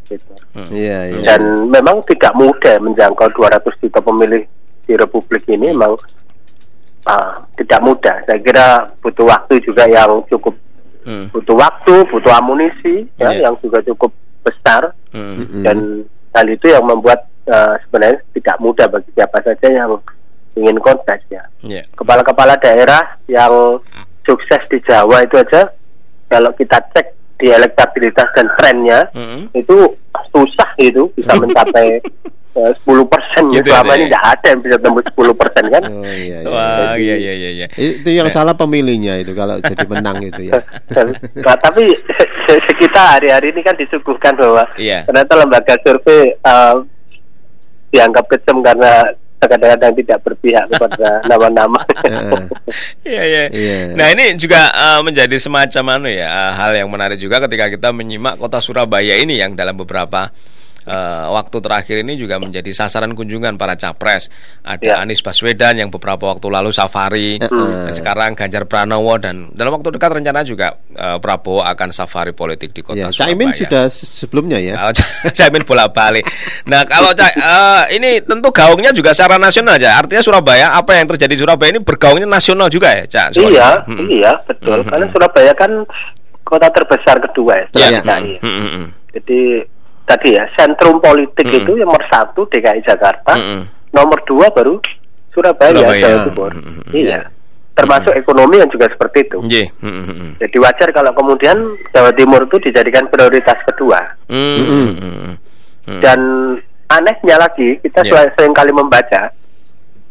Gitu. 0.06 0.34
Mm. 0.54 0.70
Iya, 0.76 0.98
iya. 1.08 1.24
Dan 1.24 1.42
memang 1.72 2.04
tidak 2.04 2.36
mudah 2.36 2.76
menjangkau 2.84 3.32
200 3.32 3.80
juta 3.80 4.04
pemilih 4.04 4.44
di 4.84 4.94
Republik 4.94 5.48
ini 5.48 5.72
memang 5.72 5.96
ah, 7.06 7.40
tidak 7.56 7.80
mudah. 7.80 8.16
Saya 8.28 8.40
kira 8.40 8.68
butuh 9.00 9.26
waktu 9.26 9.64
juga 9.64 9.88
yang 9.88 10.20
cukup 10.28 10.54
Mm. 11.00 11.32
butuh 11.32 11.56
waktu, 11.56 11.96
butuh 12.12 12.34
amunisi 12.36 13.08
ya, 13.16 13.32
Iya. 13.32 13.48
yang 13.48 13.56
juga 13.64 13.80
cukup 13.82 14.12
besar 14.44 14.92
Mm. 15.16 15.32
Mm-mm. 15.40 15.64
dan 15.64 15.78
hal 16.36 16.46
itu 16.46 16.68
yang 16.68 16.84
membuat 16.84 17.24
eh, 17.50 17.76
sebenarnya 17.82 18.20
tidak 18.36 18.56
mudah 18.62 18.86
bagi 18.86 19.10
siapa 19.16 19.42
saja 19.42 19.68
yang 19.74 19.98
ingin 20.54 20.78
kontes 20.78 21.18
ya. 21.34 21.42
Iya. 21.66 21.82
Kepala-kepala 21.98 22.60
daerah 22.62 23.18
yang 23.26 23.80
sukses 24.30 24.62
di 24.68 24.78
Jawa 24.82 25.26
itu 25.26 25.34
aja 25.36 25.66
kalau 26.28 26.54
kita 26.54 26.78
cek 26.94 27.08
di 27.36 27.50
elektabilitas 27.50 28.30
dan 28.32 28.46
trennya 28.54 29.00
Mm. 29.10 29.50
itu 29.54 29.78
susah 30.30 30.70
itu 30.78 31.10
bisa 31.14 31.34
mencapai 31.42 31.98
eh, 32.52 32.72
10 32.76 32.86
persen 33.06 33.44
Gitu 33.50 33.66
selama 33.66 33.94
ya, 33.94 33.96
ini 33.96 34.04
ya. 34.04 34.08
tidak 34.10 34.24
ada 34.28 34.46
yang 34.46 34.60
bisa 34.60 34.78
tembus 34.78 35.06
10 35.10 35.34
persen 35.34 35.64
kan 35.66 35.84
Oh 35.86 36.04
iya, 36.06 36.38
iya. 36.38 36.38
Wah, 36.46 36.94
iya 36.96 37.16
iya 37.16 37.34
iya 37.34 37.50
iya. 37.56 37.68
Itu 37.74 38.10
yang 38.10 38.28
salah 38.28 38.54
pemilihnya 38.54 39.18
itu 39.18 39.32
kalau 39.32 39.58
jadi 39.60 39.86
menang 39.88 40.20
itu 40.22 40.52
ya. 40.52 40.60
Nah, 41.40 41.56
tapi 41.58 41.88
kita 42.82 43.02
hari-hari 43.16 43.50
ini 43.50 43.62
kan 43.62 43.74
disuguhkan 43.74 44.36
bahwa 44.36 44.68
Iya. 44.76 45.04
ternyata 45.04 45.34
lembaga 45.36 45.74
survei 45.80 46.36
eh, 46.36 46.76
dianggap 47.90 48.26
kecem 48.28 48.60
karena 48.60 49.16
kadang-kadang 49.40 49.96
tidak 49.96 50.20
berpihak 50.22 50.68
kepada 50.68 51.08
nama-nama. 51.32 51.82
Iya, 53.08 53.24
iya. 53.24 53.44
Iya. 53.50 53.80
Nah, 53.96 54.08
ini 54.12 54.36
juga 54.36 54.70
eh, 54.70 55.00
menjadi 55.02 55.36
semacam 55.40 55.84
anu 55.96 56.10
ya, 56.12 56.28
eh, 56.28 56.52
hal 56.60 56.72
yang 56.76 56.92
menarik 56.92 57.18
juga 57.18 57.40
ketika 57.48 57.72
kita 57.72 57.90
menyimak 57.96 58.36
kota 58.36 58.60
Surabaya 58.60 59.16
ini 59.16 59.40
yang 59.40 59.56
dalam 59.56 59.80
beberapa 59.80 60.30
eh, 60.84 61.26
waktu 61.28 61.58
terakhir 61.60 61.96
ini 62.00 62.16
juga 62.16 62.38
menjadi 62.38 62.70
sasaran 62.70 63.12
kunjungan 63.12 63.56
para 63.56 63.76
capres. 63.76 64.28
Ada 64.62 64.82
Ya. 64.82 64.96
Anies 65.00 65.20
Baswedan 65.20 65.76
yang 65.76 65.90
beberapa 65.90 66.24
waktu 66.26 66.48
lalu 66.48 66.70
safari, 66.70 67.38
dan 67.38 67.92
sekarang 67.92 68.34
Ganjar 68.34 68.64
Pranowo 68.64 69.16
dan 69.16 69.52
dalam 69.52 69.72
waktu 69.72 69.92
dekat 69.92 70.16
rencana 70.16 70.42
juga 70.42 70.76
eh, 70.92 71.18
Prabowo 71.18 71.62
akan 71.62 71.90
safari 71.90 72.32
politik 72.32 72.72
di 72.72 72.80
kota 72.80 72.98
Ya, 72.98 73.08
Surabaya. 73.10 73.30
Caimin 73.30 73.50
sudah 73.52 73.84
se- 73.88 74.08
sebelumnya 74.08 74.58
ya. 74.58 74.76
Caimin 75.30 75.62
bolak 75.70 75.92
balik. 75.92 76.26
Nah 76.66 76.84
kalau 76.84 77.12
eh, 77.12 77.34
ini 77.94 78.20
tentu 78.20 78.50
gaungnya 78.50 78.92
juga 78.92 79.12
secara 79.12 79.36
nasional 79.36 79.76
aja. 79.76 79.96
Artinya 79.96 80.22
Surabaya 80.22 80.74
apa 80.74 80.94
yang 80.94 81.08
terjadi 81.08 81.34
di 81.34 81.40
Surabaya 81.40 81.70
ini 81.70 81.80
bergaungnya 81.80 82.26
nasional 82.26 82.68
juga 82.68 82.92
ya, 82.92 83.06
Cak? 83.06 83.28
Surabaya? 83.32 83.54
Iya, 83.54 83.70
Hmm. 83.86 84.08
iya 84.08 84.32
betul. 84.42 84.78
Hmm. 84.80 84.90
Karena 84.90 85.06
Surabaya 85.10 85.54
kan 85.54 85.72
kota 86.42 86.68
terbesar 86.68 87.16
kedua 87.22 87.54
ya 87.54 87.66
setelah 87.70 87.90
Iya. 87.90 88.40
Hmm, 88.42 88.50
hmm, 88.50 88.70
hmm. 88.74 88.86
Jadi 89.14 89.40
tadi 90.10 90.34
ya 90.34 90.50
sentrum 90.58 90.98
politik 90.98 91.46
Mm-mm. 91.46 91.62
itu 91.62 91.72
nomor 91.78 92.02
satu 92.10 92.50
DKI 92.50 92.82
Jakarta, 92.82 93.38
Mm-mm. 93.38 93.94
nomor 93.94 94.18
dua 94.26 94.50
baru 94.50 94.82
Surabaya, 95.30 95.70
Surabaya. 95.78 96.02
Jawa 96.02 96.20
Timur. 96.26 96.52
Mm-mm. 96.58 96.90
Iya. 96.90 97.30
Termasuk 97.78 98.12
ekonomi 98.12 98.60
yang 98.60 98.68
juga 98.68 98.92
seperti 98.92 99.30
itu. 99.30 99.38
Iya. 99.48 99.72
Hmm, 99.80 100.04
hmm, 100.04 100.06
hmm. 100.12 100.32
Jadi 100.42 100.58
wajar 100.60 100.90
kalau 100.92 101.16
kemudian 101.16 101.56
Jawa 101.96 102.12
Timur 102.12 102.44
itu 102.44 102.58
dijadikan 102.60 103.08
prioritas 103.08 103.56
kedua. 103.64 104.04
Hmm, 104.28 104.60
hmm, 104.68 104.92
hmm. 105.00 105.34
Hmm. 105.88 106.02
Dan 106.04 106.20
anehnya 106.92 107.40
lagi 107.40 107.80
kita 107.80 108.04
sel- 108.04 108.34
sering 108.36 108.52
kali 108.52 108.76
membaca 108.76 109.32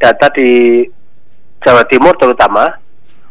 data 0.01 0.27
di 0.33 0.81
Jawa 1.61 1.85
Timur 1.91 2.17
terutama 2.17 2.71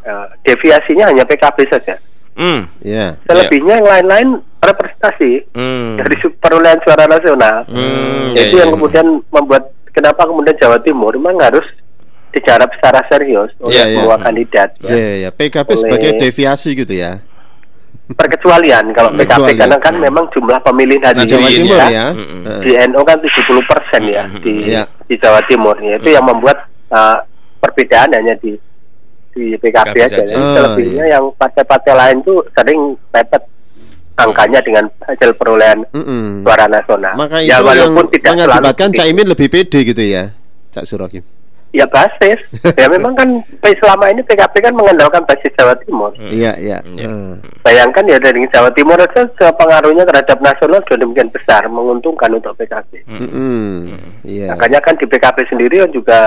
eh, 0.06 0.26
deviasinya 0.46 1.10
hanya 1.10 1.26
PKB 1.26 1.58
saja. 1.66 1.98
Hmm. 2.38 2.70
Ya. 2.80 3.18
Selebihnya 3.26 3.74
yang 3.76 3.88
lain-lain 3.88 4.28
representasi 4.58 5.50
Hmm. 5.52 5.98
dari 5.98 6.14
perolehan 6.38 6.78
suara 6.80 7.04
nasional. 7.04 7.66
Hmm, 7.66 8.30
Itu 8.32 8.54
ya, 8.54 8.62
yang 8.62 8.70
ya. 8.70 8.74
kemudian 8.74 9.06
membuat 9.28 9.62
kenapa 9.90 10.22
kemudian 10.22 10.54
Jawa 10.54 10.78
Timur 10.78 11.10
memang 11.12 11.36
harus 11.40 11.66
digarap 12.30 12.70
secara 12.72 13.02
serius 13.08 13.50
oleh 13.58 13.74
Ya, 13.74 13.84
ya. 13.84 13.98
semua 13.98 14.16
kandidat. 14.16 14.68
Ya, 14.80 14.94
ya, 14.94 15.14
ya. 15.18 15.30
PKB 15.32 15.68
Oleh- 15.68 15.80
sebagai 15.80 16.10
deviasi 16.16 16.70
gitu 16.72 16.94
ya. 16.94 17.18
Perkecualian 18.08 18.88
kalau 18.90 19.12
PKB 19.12 19.20
Perkecualian. 19.20 19.58
karena 19.58 19.76
kan 19.78 19.94
memang 19.96 20.24
jumlah 20.30 20.58
pemilih 20.62 20.96
Nah, 20.96 21.12
dari 21.12 21.26
Jawa 21.26 21.44
Iya, 21.44 21.56
Timur 21.58 21.76
iya. 21.76 21.88
ya. 21.90 22.06
Heeh. 22.08 22.60
di 22.62 22.70
NU 22.86 23.00
kan 23.02 23.18
70 23.20 23.62
persen 23.64 24.02
ya 24.06 24.24
di 24.38 24.52
Iya. 24.64 24.82
di 25.04 25.14
Jawa 25.18 25.40
Timur 25.44 25.76
ya. 25.76 25.96
itu 25.96 26.08
yang 26.08 26.24
membuat 26.24 26.56
uh, 26.88 27.20
perbedaan 27.58 28.08
hanya 28.10 28.32
di 28.38 28.56
di 29.38 29.54
PKB 29.54 29.86
PKB 29.86 29.96
aja 30.00 30.16
saja. 30.18 30.26
ya. 30.28 30.36
Oh, 30.36 30.52
selebihnya 30.52 31.04
yang 31.06 31.24
partai-partai 31.32 31.94
lain 31.94 32.18
tuh 32.20 32.42
sering 32.52 32.80
mepet 33.08 33.42
angkanya 34.16 34.58
dengan 34.58 34.84
hasil 35.00 35.30
perolehan 35.32 35.86
Mm-mm. 35.94 36.42
suara 36.42 36.66
nasional. 36.66 37.14
Maka 37.14 37.38
itu 37.38 37.48
ya 37.48 37.56
yang 37.56 37.62
walaupun 37.62 38.04
tidak 38.10 38.34
selalu 38.34 38.42
mengakibatkan 38.50 38.88
begitu. 38.88 38.98
Caimin 38.98 39.26
lebih 39.28 39.46
pede 39.48 39.78
gitu 39.84 40.02
ya, 40.02 40.24
Cak 40.68 40.84
Surakim. 40.84 41.22
ya 41.68 41.84
basis. 41.84 42.40
ya 42.74 42.88
memang 42.96 43.12
kan 43.12 43.28
selama 43.62 44.08
ini 44.08 44.24
PKB 44.24 44.54
kan 44.58 44.72
mengandalkan 44.72 45.20
basis 45.22 45.52
Jawa 45.54 45.76
Timur. 45.78 46.10
Iya, 46.16 46.56
iya. 46.56 46.80
Iya. 46.88 47.06
Heeh. 47.06 47.32
Bayangkan 47.60 48.08
ya 48.08 48.16
dari 48.16 48.40
Jawa 48.48 48.72
Timur 48.72 48.96
aja 48.96 49.22
pengaruhnya 49.52 50.02
terhadap 50.02 50.40
nasional 50.40 50.80
sudah 50.82 50.98
demikian 50.98 51.28
besar 51.28 51.68
menguntungkan 51.68 52.32
untuk 52.32 52.56
PKB. 52.56 53.04
Mm-mm. 53.06 53.92
Iya. 54.24 54.50
Makanya 54.50 54.80
kan 54.80 54.96
di 54.96 55.04
PKB 55.04 55.38
sendiri 55.46 55.84
kan 55.84 55.92
juga 55.92 56.18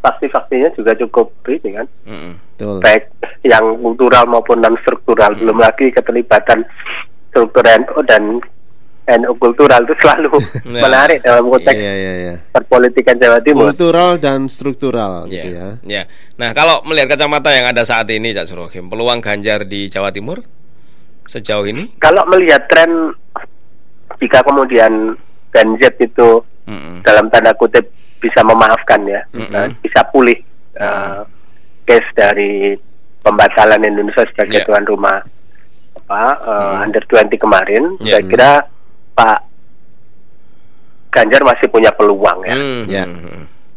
faksi-faksinya 0.00 0.72
juga 0.72 0.96
cukup 0.96 1.28
ini 1.46 1.76
kan, 1.76 1.86
Hmm. 2.08 2.32
Betul. 2.56 2.80
baik 2.80 3.04
yang 3.44 3.64
kultural 3.76 4.24
maupun 4.24 4.58
non 4.58 4.72
struktural. 4.80 5.28
Belum 5.32 5.56
lagi 5.56 5.92
keterlibatan 5.92 6.64
struktur 7.28 7.60
NU 7.62 8.00
dan 8.02 8.40
NU 9.06 9.32
kultural 9.36 9.84
itu 9.84 9.94
selalu 10.00 10.34
Ya. 10.66 10.80
menarik 10.88 11.20
dalam 11.20 11.46
konteks 11.46 11.76
Iya, 11.76 11.94
iya, 11.94 12.12
iya. 12.18 12.34
perpolitikan 12.48 13.14
Jawa 13.14 13.38
Timur. 13.38 13.70
Kultural 13.70 14.16
dan 14.16 14.48
struktural 14.48 15.12
Ya. 15.26 15.32
gitu 15.36 15.48
ya. 15.52 15.68
ya. 15.84 16.02
Nah, 16.34 16.50
kalau 16.50 16.80
melihat 16.82 17.12
kacamata 17.12 17.52
yang 17.52 17.68
ada 17.68 17.84
saat 17.84 18.08
ini, 18.08 18.32
Cak 18.32 18.48
Surohim, 18.48 18.88
peluang 18.88 19.20
Ganjar 19.20 19.62
di 19.62 19.86
Jawa 19.86 20.08
Timur 20.08 20.40
sejauh 21.24 21.66
ini? 21.66 21.92
Kalau 21.98 22.24
melihat 22.26 22.64
tren 22.66 23.12
jika 24.16 24.40
kemudian 24.42 25.12
Ganjar 25.50 25.92
itu 25.98 26.40
Hmm. 26.66 26.98
dalam 27.00 27.30
tanda 27.30 27.54
kutip 27.54 27.86
bisa 28.18 28.42
memaafkan 28.42 28.98
ya, 29.06 29.22
Mm-mm. 29.30 29.54
eh, 29.54 29.70
bisa 29.78 30.02
pulih 30.10 30.34
eh, 30.74 31.20
case 31.86 32.10
dari 32.12 32.74
pembatalan 33.22 33.80
Indonesia 33.80 34.26
sebagai 34.26 34.60
Ya. 34.60 34.66
tuan 34.66 34.84
rumah 34.84 35.22
apa 35.96 36.22
Mm. 36.38 36.84
under 36.86 37.02
20 37.02 37.34
kemarin, 37.36 37.82
Ya. 37.98 38.18
saya 38.18 38.24
kira 38.26 38.50
Pak 39.14 39.38
Ganjar 41.10 41.40
masih 41.42 41.66
punya 41.72 41.88
peluang 41.90 42.44
ya. 42.44 42.52
Hmm. 42.54 42.82
Ya. 42.86 43.04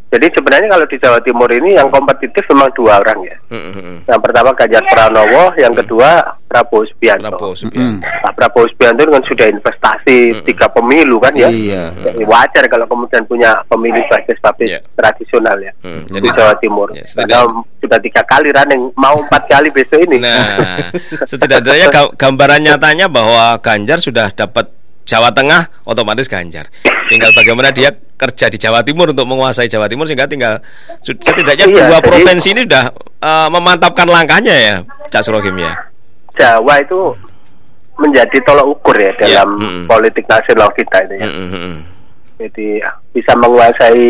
Hmm. 0.09 0.17
Jadi 0.17 0.25
sebenarnya 0.33 0.67
kalau 0.67 0.85
di 0.89 0.97
Jawa 0.97 1.19
Timur 1.21 1.49
ini 1.53 1.77
yang 1.77 1.85
kompetitif 1.87 2.41
memang 2.49 2.73
dua 2.73 2.97
orang 2.97 3.19
ya. 3.23 3.37
Hmm. 3.53 3.69
Hmm. 3.71 3.97
Yang 4.09 4.19
pertama 4.25 4.49
Ganjar 4.57 4.81
Pranowo, 4.89 5.53
yang 5.53 5.69
kedua 5.71 6.09
Prabowo 6.43 6.81
Subianto. 6.83 7.29
Prabowo 7.29 7.53
Subianto. 7.53 8.01
Pak 8.01 8.33
Prabowo 8.33 8.65
Subianto 8.65 9.05
kan 9.05 9.21
sudah 9.21 9.47
investasi 9.47 10.17
Mm-mm. 10.33 10.45
tiga 10.49 10.65
pemilu 10.67 11.21
kan 11.21 11.29
ya. 11.31 11.45
Iya. 11.45 11.93
Jadi 12.09 12.25
wajar 12.25 12.65
kalau 12.65 12.89
kemudian 12.89 13.21
punya 13.23 13.53
pemilih 13.69 14.01
basis 14.09 14.33
basis 14.39 14.65
Iya. 14.67 14.79
tradisional 14.91 15.57
ya 15.59 15.69
Hmm, 15.79 16.01
di 16.03 16.17
jadi- 16.17 16.33
Jawa 16.33 16.53
Timur. 16.57 16.89
ya, 16.89 17.05
Karena 17.05 17.45
sudah 17.77 17.99
tiga 18.01 18.21
kali 18.25 18.49
running, 18.49 18.89
mau 18.97 19.13
empat 19.15 19.45
kali 19.45 19.69
besok 19.69 20.01
ini. 20.01 20.17
Nah, 20.17 20.89
setidaknya 21.23 21.87
ga- 21.87 22.13
gambaran 22.17 22.61
nyatanya 22.63 23.05
bahwa 23.07 23.61
Ganjar 23.61 24.01
sudah 24.01 24.33
dapat 24.33 24.73
Jawa 25.05 25.29
Tengah, 25.29 25.69
otomatis 25.85 26.25
Ganjar. 26.25 26.65
Tinggal 27.05 27.29
bagaimana 27.31 27.69
dia 27.69 27.93
kerja 28.19 28.51
di 28.51 28.59
Jawa 28.59 28.83
Timur 28.83 29.09
untuk 29.09 29.23
menguasai 29.23 29.65
Jawa 29.65 29.87
Timur 29.87 30.03
sehingga 30.03 30.27
tinggal 30.27 30.59
setidaknya 30.99 31.65
Iya, 31.65 31.75
dua 31.87 31.97
jadi- 31.97 32.03
provinsi 32.03 32.47
ini 32.51 32.61
sudah 32.67 32.85
eh, 33.17 33.47
memantapkan 33.49 34.03
langkahnya 34.05 34.51
ya, 34.53 34.75
Cak 35.07 35.23
Surohim 35.23 35.55
ya. 35.55 35.71
Jawa 36.35 36.79
itu 36.79 37.15
menjadi 37.95 38.37
tolak 38.43 38.63
ukur 38.65 38.95
ya 38.95 39.11
Iya, 39.17 39.43
dalam 39.43 39.49
mm-mm. 39.55 39.83
politik 39.85 40.23
nasional 40.25 40.67
kita 40.71 41.03
itu 41.03 41.15
ya. 41.15 41.27
Mm, 41.27 41.35
mm, 41.39 41.49
mm, 41.55 41.77
Jadi 42.39 42.67
bisa 43.11 43.31
menguasai 43.35 44.07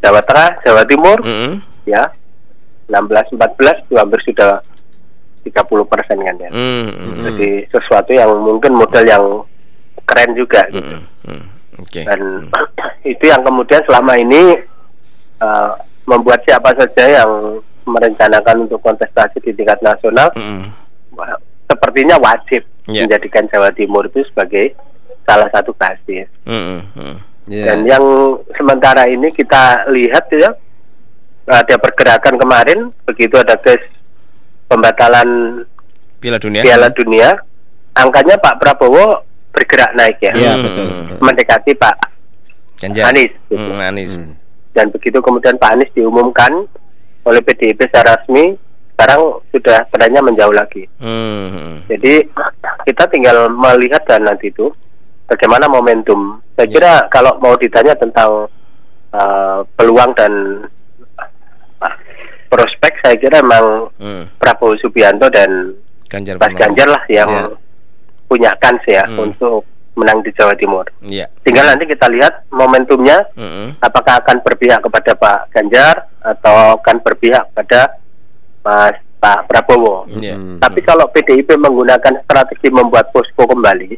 Jawa 0.00 0.20
Tengah, 0.22 0.50
Jawa 0.60 0.82
Timur, 0.84 1.16
mm, 1.20 1.28
mm, 1.28 1.52
ya 1.86 2.02
16 2.88 3.32
14 3.32 3.84
itu 3.84 3.94
hampir 3.96 4.20
sudah 4.24 4.60
30 5.42 5.56
persen 5.86 6.16
kan 6.18 6.36
ya. 6.38 6.50
mm, 6.52 6.84
mm, 6.88 7.22
Jadi 7.24 7.48
sesuatu 7.68 8.10
yang 8.12 8.32
mungkin 8.36 8.72
model 8.72 9.04
yang 9.04 9.24
keren 10.04 10.32
juga 10.32 10.60
gitu. 10.68 10.96
mm, 10.96 11.32
mm. 11.32 11.44
Oke. 11.80 12.04
Dan 12.04 12.50
itu 13.12 13.24
yang 13.24 13.40
kemudian 13.40 13.80
selama 13.88 14.18
ini 14.18 14.58
uh, 15.40 15.72
membuat 16.04 16.42
siapa 16.44 16.74
saja 16.74 17.22
yang 17.22 17.62
merencanakan 17.82 18.66
untuk 18.70 18.78
kontestasi 18.82 19.42
di 19.42 19.50
tingkat 19.54 19.78
nasional 19.82 20.30
Mm, 20.38 20.42
mm. 20.42 20.66
wah, 21.18 21.34
sepertinya 21.66 22.18
wajib 22.18 22.62
Ya. 22.90 23.06
menjadikan 23.06 23.46
Jawa 23.46 23.70
Timur 23.70 24.10
itu 24.10 24.26
sebagai 24.26 24.74
salah 25.22 25.46
satu 25.54 25.70
basis. 25.78 26.26
Mm, 26.42 26.50
mm, 26.50 26.82
mm. 26.98 27.16
Iya. 27.46 27.64
Dan 27.70 27.78
yang 27.86 28.04
sementara 28.54 29.06
ini 29.06 29.30
kita 29.30 29.86
lihat 29.90 30.26
ya 30.34 30.50
ada 31.46 31.74
pergerakan 31.78 32.38
kemarin 32.38 32.78
begitu 33.06 33.34
ada 33.38 33.54
case 33.58 33.82
pembatalan 34.66 35.62
Piala 36.22 36.38
Dunia. 36.38 36.62
Piala 36.62 36.88
Dunia, 36.94 37.34
angkanya 37.94 38.38
Pak 38.38 38.62
Prabowo 38.62 39.26
bergerak 39.52 39.92
naik 39.92 40.16
ya, 40.18 40.32
Iya, 40.32 40.52
Hmm. 40.52 40.62
betul. 40.62 40.86
mendekati 41.20 41.72
Pak 41.74 41.96
Ganjar. 42.78 43.04
Anies, 43.08 43.32
gitu. 43.46 43.62
Mm, 43.62 43.78
Anies. 43.80 44.12
Hmm. 44.16 44.34
dan 44.72 44.88
begitu 44.88 45.18
kemudian 45.18 45.54
Pak 45.54 45.70
Anies 45.70 45.92
diumumkan 45.92 46.64
oleh 47.22 47.38
PDIP 47.40 47.78
secara 47.82 48.16
resmi, 48.16 48.56
sekarang 48.90 49.20
sudah 49.48 49.84
trennya 49.86 50.18
menjauh 50.18 50.50
lagi. 50.50 50.88
Mm, 50.98 51.46
mm. 51.46 51.76
Jadi 51.86 52.12
kita 52.82 53.04
tinggal 53.06 53.46
melihat 53.48 54.02
dan 54.04 54.24
nanti 54.24 54.48
itu 54.48 54.72
bagaimana 55.26 55.64
momentum. 55.66 56.40
Saya 56.52 56.64
Ya. 56.64 56.72
kira 56.72 56.92
kalau 57.08 57.36
mau 57.38 57.54
ditanya 57.54 57.94
tentang 57.94 58.48
uh, 59.12 59.60
peluang 59.76 60.10
dan 60.14 60.32
uh, 61.78 61.94
prospek, 62.48 62.92
saya 62.98 63.14
kira 63.14 63.38
memang 63.38 63.92
Mm. 63.94 64.24
Prabowo 64.36 64.74
Subianto 64.76 65.28
dan 65.28 65.76
Ganjar. 66.08 66.36
Mas. 66.36 66.52
Ganjar 66.54 66.88
lah 66.90 67.02
yang 67.08 67.30
Ya. 67.30 67.44
Punya 68.32 68.48
kans 68.56 68.80
ya 68.88 69.04
Hmm. 69.04 69.28
untuk 69.28 69.68
menang 69.92 70.24
di 70.24 70.32
Jawa 70.32 70.56
Timur. 70.56 70.88
Iya. 71.04 71.28
Tinggal 71.44 71.68
nanti 71.68 71.84
kita 71.84 72.08
lihat 72.08 72.48
momentumnya 72.48 73.28
Mm, 73.36 73.76
apakah 73.78 74.24
akan 74.24 74.40
berpihak 74.40 74.80
kepada 74.80 75.12
Pak 75.12 75.52
Ganjar 75.52 76.08
atau 76.18 76.80
akan 76.80 76.96
berpihak 77.04 77.44
pada 77.52 78.00
Mas 78.64 78.96
Pak 79.20 79.44
Prabowo. 79.46 80.08
Iya. 80.08 80.32
Hmm. 80.34 80.56
Tapi 80.58 80.80
kalau 80.80 81.04
PDIP 81.06 81.52
menggunakan 81.54 82.24
strategi 82.24 82.72
membuat 82.72 83.12
posko 83.12 83.44
kembali 83.44 83.92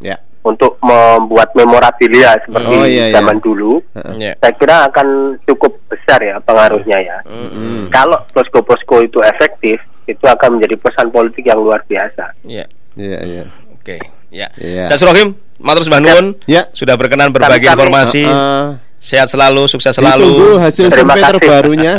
Ya. 0.00 0.14
untuk 0.40 0.78
membuat 0.80 1.52
memorabilia 1.52 2.38
seperti 2.40 2.72
Oh, 2.72 2.86
iya, 2.86 3.10
iya. 3.10 3.14
zaman 3.18 3.36
dulu, 3.36 3.82
Iya. 4.14 4.38
saya 4.38 4.54
kira 4.54 4.88
akan 4.88 5.06
cukup 5.44 5.76
besar 5.90 6.22
ya 6.22 6.38
pengaruhnya 6.38 6.96
ya. 6.96 7.18
Mm. 7.26 7.48
Hmm. 7.50 7.82
Kalau 7.90 8.16
posko-posko 8.30 9.02
itu 9.02 9.18
efektif, 9.20 9.76
itu 10.06 10.24
akan 10.24 10.56
menjadi 10.56 10.78
pesan 10.78 11.10
politik 11.10 11.44
yang 11.44 11.58
luar 11.58 11.82
biasa. 11.84 12.32
Iya. 12.42 12.64
Iya, 12.92 13.18
iya. 13.22 13.44
Oke, 13.72 13.96
ya. 14.28 14.48
Iya. 14.54 14.84
Cak 14.86 14.98
Surohim, 14.98 15.32
matur 15.56 15.82
sembah 15.82 16.00
nuwun. 16.00 16.26
Ya. 16.44 16.66
Sudah 16.70 16.94
berkenan 16.94 17.30
berbagi 17.30 17.64
Sami-sami. 17.64 17.74
informasi. 17.76 18.22
Uh, 18.24 18.32
uh, 18.32 18.66
Sehat 18.96 19.26
selalu, 19.26 19.64
sukses 19.64 19.90
ditunggu 19.90 20.12
selalu. 20.20 20.60
hasil 20.60 20.84
Terima 20.86 21.08
survei 21.10 21.22
kasih. 21.22 21.32
terbarunya. 21.34 21.94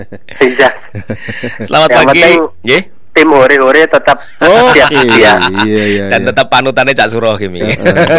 Iya. 0.48 0.68
Selamat 1.60 1.88
Yang 1.90 1.98
pagi. 1.98 2.08
penting 2.16 2.38
Nggih. 2.62 2.82
tim 3.12 3.28
hore-hore 3.30 3.82
tetap 3.86 4.16
Oke, 4.38 4.76
siap 4.76 4.88
iya, 4.92 5.00
ya 5.16 5.34
iya, 5.64 5.84
iya. 5.86 6.04
Dan 6.06 6.24
tetap 6.26 6.48
panutannya 6.48 6.92
Cak 6.92 7.08
Suroh 7.08 7.36
Kim 7.36 7.52
ini. 7.52 7.72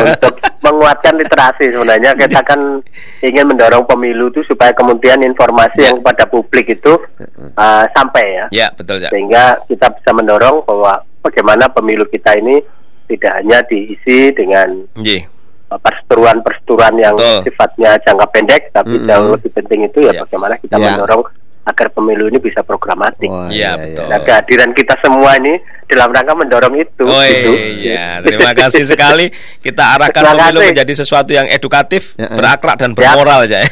untuk 0.03 0.33
menguatkan 0.59 1.13
literasi 1.15 1.69
sebenarnya 1.69 2.13
kita 2.13 2.41
kan 2.41 2.81
ingin 3.21 3.45
mendorong 3.45 3.85
pemilu 3.85 4.29
itu 4.29 4.41
supaya 4.43 4.73
kemudian 4.73 5.21
informasi 5.21 5.81
yang 5.83 5.97
kepada 5.97 6.25
publik 6.25 6.65
itu 6.71 6.93
uh, 7.53 7.85
sampai 7.91 8.25
ya 8.27 8.45
Ya, 8.51 8.67
betul, 8.71 8.97
Cak. 8.99 9.09
sehingga 9.09 9.43
kita 9.65 9.85
bisa 9.91 10.09
mendorong 10.11 10.61
bahwa 10.63 10.97
bagaimana 11.27 11.67
pemilu 11.67 12.07
kita 12.07 12.31
ini 12.35 12.63
tidak 13.05 13.31
hanya 13.35 13.59
diisi 13.63 14.31
dengan 14.31 14.87
Nggih. 14.95 15.27
uh, 15.67 15.79
perseteruan-perseteruan 15.79 16.95
yang 16.95 17.15
Betul. 17.15 17.43
sifatnya 17.45 17.99
jangka 18.01 18.27
pendek 18.31 18.61
tapi 18.71 18.95
Mm-mm. 18.95 19.07
jauh 19.07 19.27
lebih 19.31 19.51
penting 19.53 19.79
itu 19.85 19.99
ya 20.01 20.11
Ya. 20.11 20.21
bagaimana 20.23 20.55
kita 20.55 20.75
Ya. 20.75 20.95
mendorong 20.95 21.23
agar 21.67 21.87
pemilu 21.91 22.31
ini 22.31 22.39
bisa 22.39 22.63
programatik. 22.63 23.27
Wah, 23.27 23.51
Iya, 23.51 23.75
betul. 23.75 24.07
Nah, 24.07 24.19
kehadiran 24.23 24.71
kita 24.71 24.95
semua 24.97 25.35
ini 25.35 25.59
dalam 25.87 26.11
rangka 26.11 26.35
mendorong 26.35 26.75
itu. 26.77 27.03
Oh 27.03 27.23
gitu. 27.23 27.51
iya, 27.79 28.19
terima 28.19 28.51
kasih 28.51 28.83
sekali. 28.83 29.31
Kita 29.57 29.83
arahkan 29.95 30.19
Terima 30.19 30.35
pemilu 30.37 30.59
kasih. 30.59 30.69
menjadi 30.75 30.93
sesuatu 30.93 31.31
yang 31.31 31.47
edukatif, 31.47 32.11
Ya, 32.15 32.27
eh. 32.27 32.35
berakhlak 32.35 32.75
dan 32.75 32.91
bermoral 32.91 33.47
ya. 33.49 33.63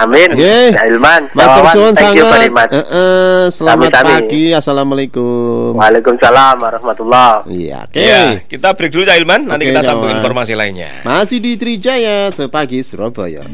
Amin. 0.00 0.32
Ya 0.34 0.80
Ilman, 0.86 1.28
Matur 1.30 1.64
suwun 1.70 1.92
you 2.10 2.24
very 2.24 2.48
sangat. 2.48 2.50
much. 2.50 2.72
Eh, 2.72 2.80
eh, 2.80 3.44
selamat 3.52 3.90
pagi. 3.92 4.44
Assalamualaikum. 4.50 5.76
Waalaikumsalam 5.76 6.56
warahmatullahi 6.56 7.44
Iya, 7.46 7.84
oke. 7.84 8.00
Ya, 8.00 8.20
kita 8.42 8.72
break 8.72 8.90
dulu 8.90 9.04
ya 9.04 9.20
Ilman, 9.20 9.44
nanti 9.44 9.68
Oke, 9.68 9.76
kita 9.76 9.82
sambung 9.84 10.08
informasi 10.08 10.56
lainnya. 10.56 11.04
Masih 11.04 11.36
di 11.36 11.60
Trijaya 11.60 12.32
sepagi 12.32 12.80
Surabaya. 12.80 13.44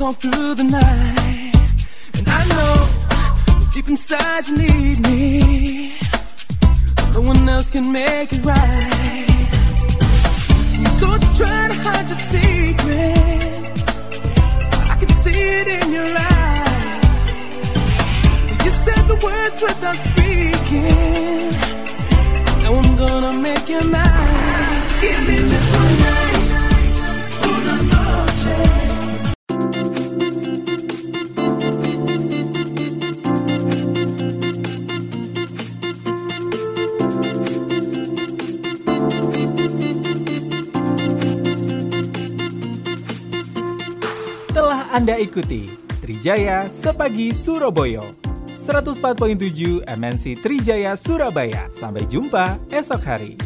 Me 0.00 0.06
on 0.06 0.14
through 0.14 0.54
the 0.54 0.64
night. 0.64 1.52
And 2.18 2.28
I 2.28 2.44
know 2.48 2.88
deep 3.72 3.88
inside 3.88 4.46
you 4.48 4.56
need 4.56 5.00
me. 5.00 5.92
No 7.14 7.20
one 7.20 7.48
else 7.48 7.70
can 7.70 7.92
make 7.92 8.32
it 8.32 8.44
right. 8.44 9.26
Don't 11.00 11.22
you 11.22 11.34
try 11.40 11.68
to 11.68 11.74
hide 11.74 12.08
your 12.08 12.20
secrets. 12.32 13.86
I 14.90 14.96
can 15.00 15.08
see 15.08 15.42
it 15.60 15.68
in 15.78 15.92
your 15.92 16.16
eyes. 16.18 17.04
You 18.64 18.70
said 18.70 19.02
the 19.12 19.18
words 19.26 19.62
without 19.62 19.98
speaking. 20.08 21.50
Now 22.62 22.74
I'm 22.80 22.96
gonna 22.96 23.32
make 23.40 23.68
you 23.68 23.80
mine. 23.90 24.35
Ikuti 45.16 45.72
Trijaya 46.04 46.68
Sepagi 46.68 47.32
Surabaya 47.32 48.04
104.7 48.52 49.84
MNC 49.86 50.24
Trijaya 50.42 50.96
Surabaya. 50.96 51.68
Sampai 51.72 52.04
jumpa 52.08 52.58
esok 52.68 53.02
hari. 53.04 53.45